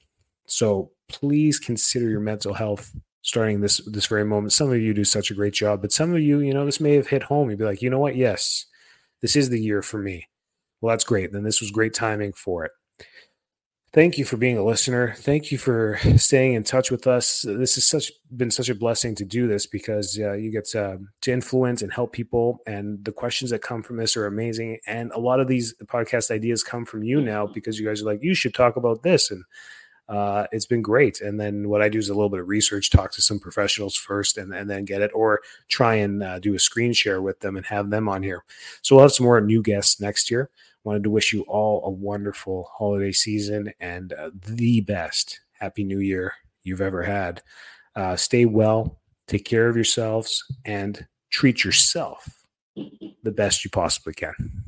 So 0.47 0.91
please 1.08 1.60
consider 1.60 2.10
your 2.10 2.19
mental 2.19 2.56
health 2.56 2.95
starting 3.23 3.62
this 3.62 3.81
this 3.88 4.05
very 4.05 4.23
moment. 4.23 4.53
Some 4.53 4.71
of 4.71 4.79
you 4.79 4.93
do 4.93 5.03
such 5.03 5.31
a 5.31 5.33
great 5.33 5.53
job, 5.53 5.81
but 5.81 5.91
some 5.91 6.13
of 6.13 6.21
you, 6.21 6.39
you 6.39 6.53
know, 6.53 6.65
this 6.65 6.79
may 6.79 6.93
have 6.93 7.07
hit 7.07 7.23
home. 7.23 7.49
You'd 7.49 7.59
be 7.59 7.65
like, 7.65 7.81
you 7.81 7.89
know 7.89 7.99
what? 7.99 8.15
Yes, 8.15 8.65
this 9.21 9.36
is 9.36 9.49
the 9.49 9.59
year 9.59 9.81
for 9.81 9.97
me. 9.97 10.27
Well, 10.81 10.91
that's 10.91 11.05
great. 11.05 11.31
Then 11.31 11.43
this 11.43 11.62
was 11.62 11.71
great 11.71 11.93
timing 11.93 12.33
for 12.33 12.65
it. 12.65 12.71
Thank 13.93 14.17
you 14.17 14.25
for 14.25 14.38
being 14.38 14.57
a 14.57 14.65
listener. 14.65 15.13
Thank 15.19 15.51
you 15.51 15.59
for 15.59 15.99
staying 16.17 16.55
in 16.55 16.63
touch 16.63 16.89
with 16.89 17.05
us. 17.05 17.43
This 17.47 17.75
has 17.75 17.86
such 17.86 18.12
been 18.36 18.49
such 18.49 18.67
a 18.67 18.75
blessing 18.75 19.13
to 19.15 19.23
do 19.23 19.47
this 19.47 19.67
because 19.67 20.19
uh, 20.19 20.33
you 20.33 20.51
get 20.51 20.65
to, 20.69 20.97
to 21.21 21.31
influence 21.31 21.83
and 21.83 21.93
help 21.93 22.12
people, 22.12 22.59
and 22.65 23.05
the 23.05 23.12
questions 23.12 23.51
that 23.51 23.62
come 23.62 23.83
from 23.83 23.97
this 23.97 24.17
are 24.17 24.25
amazing. 24.25 24.79
And 24.88 25.12
a 25.12 25.19
lot 25.19 25.39
of 25.39 25.47
these 25.47 25.75
podcast 25.86 26.31
ideas 26.31 26.63
come 26.63 26.86
from 26.86 27.03
you 27.03 27.21
now 27.21 27.45
because 27.45 27.79
you 27.79 27.86
guys 27.86 28.01
are 28.01 28.05
like, 28.05 28.23
you 28.23 28.33
should 28.33 28.55
talk 28.55 28.77
about 28.77 29.03
this, 29.03 29.29
and 29.29 29.43
uh, 30.10 30.48
it's 30.52 30.66
been 30.66 30.82
great. 30.82 31.22
And 31.22 31.39
then 31.39 31.70
what 31.70 31.82
I 31.82 31.89
do 31.89 31.98
is 31.98 32.10
a 32.10 32.13
little 32.13 32.30
bit 32.30 32.42
of 32.42 32.48
research, 32.48 32.89
talk 32.89 33.12
to 33.13 33.22
some 33.22 33.39
professionals 33.39 33.96
first, 33.96 34.38
and, 34.38 34.54
and 34.54 34.70
then 34.70 34.86
get 34.86 35.02
it, 35.02 35.12
or 35.13 35.42
try 35.70 35.96
and 35.96 36.22
uh, 36.22 36.39
do 36.39 36.56
a 36.56 36.60
screen 36.60 36.94
share 36.94 37.22
with 37.22 37.39
them 37.39 37.56
and 37.56 37.66
have 37.66 37.89
them 37.89 38.10
on 38.10 38.24
here. 38.24 38.44
So 38.82 38.96
we'll 38.96 39.04
have 39.04 39.13
some 39.13 39.26
more 39.26 39.39
new 39.42 39.62
guests 39.62 40.02
next 40.02 40.30
year. 40.30 40.50
Wanted 40.84 41.04
to 41.04 41.10
wish 41.10 41.32
you 41.32 41.44
all 41.44 41.86
a 41.86 41.89
wonderful 41.89 42.70
holiday 42.72 43.13
season 43.13 43.74
and 43.80 44.12
uh, 44.13 44.32
the 44.46 44.82
best 44.82 45.39
Happy 45.54 45.84
New 45.86 46.00
Year 46.00 46.34
you've 46.63 46.82
ever 46.82 47.02
had. 47.02 47.42
Uh, 47.96 48.18
stay 48.18 48.46
well, 48.46 49.00
take 49.28 49.46
care 49.46 49.70
of 49.70 49.76
yourselves, 49.76 50.44
and 50.66 51.08
treat 51.30 51.63
yourself 51.63 52.46
the 52.76 53.32
best 53.32 53.63
you 53.63 53.72
possibly 53.72 54.13
can. 54.13 54.62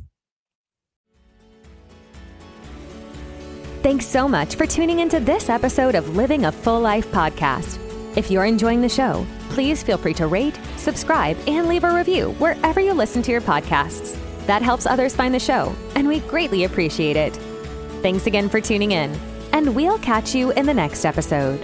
Thanks 3.85 4.07
so 4.07 4.27
much 4.27 4.55
for 4.55 4.65
tuning 4.65 5.01
into 5.01 5.19
this 5.19 5.47
episode 5.47 5.93
of 5.93 6.17
Living 6.17 6.45
a 6.45 6.51
Full 6.51 6.79
Life 6.79 7.05
podcast. 7.11 7.77
If 8.17 8.31
you're 8.31 8.45
enjoying 8.45 8.81
the 8.81 8.89
show, 8.89 9.27
please 9.49 9.83
feel 9.83 9.99
free 9.99 10.15
to 10.15 10.25
rate, 10.25 10.59
subscribe, 10.75 11.37
and 11.45 11.67
leave 11.67 11.83
a 11.83 11.93
review 11.93 12.31
wherever 12.39 12.79
you 12.79 12.93
listen 12.93 13.21
to 13.21 13.31
your 13.31 13.41
podcasts. 13.41 14.17
That 14.47 14.63
helps 14.63 14.87
others 14.87 15.15
find 15.15 15.35
the 15.35 15.39
show, 15.39 15.75
and 15.93 16.07
we 16.07 16.21
greatly 16.21 16.63
appreciate 16.63 17.15
it. 17.15 17.35
Thanks 18.01 18.25
again 18.25 18.49
for 18.49 18.59
tuning 18.59 18.91
in, 18.93 19.13
and 19.51 19.75
we'll 19.75 19.99
catch 19.99 20.33
you 20.33 20.49
in 20.53 20.65
the 20.65 20.73
next 20.73 21.05
episode. 21.05 21.61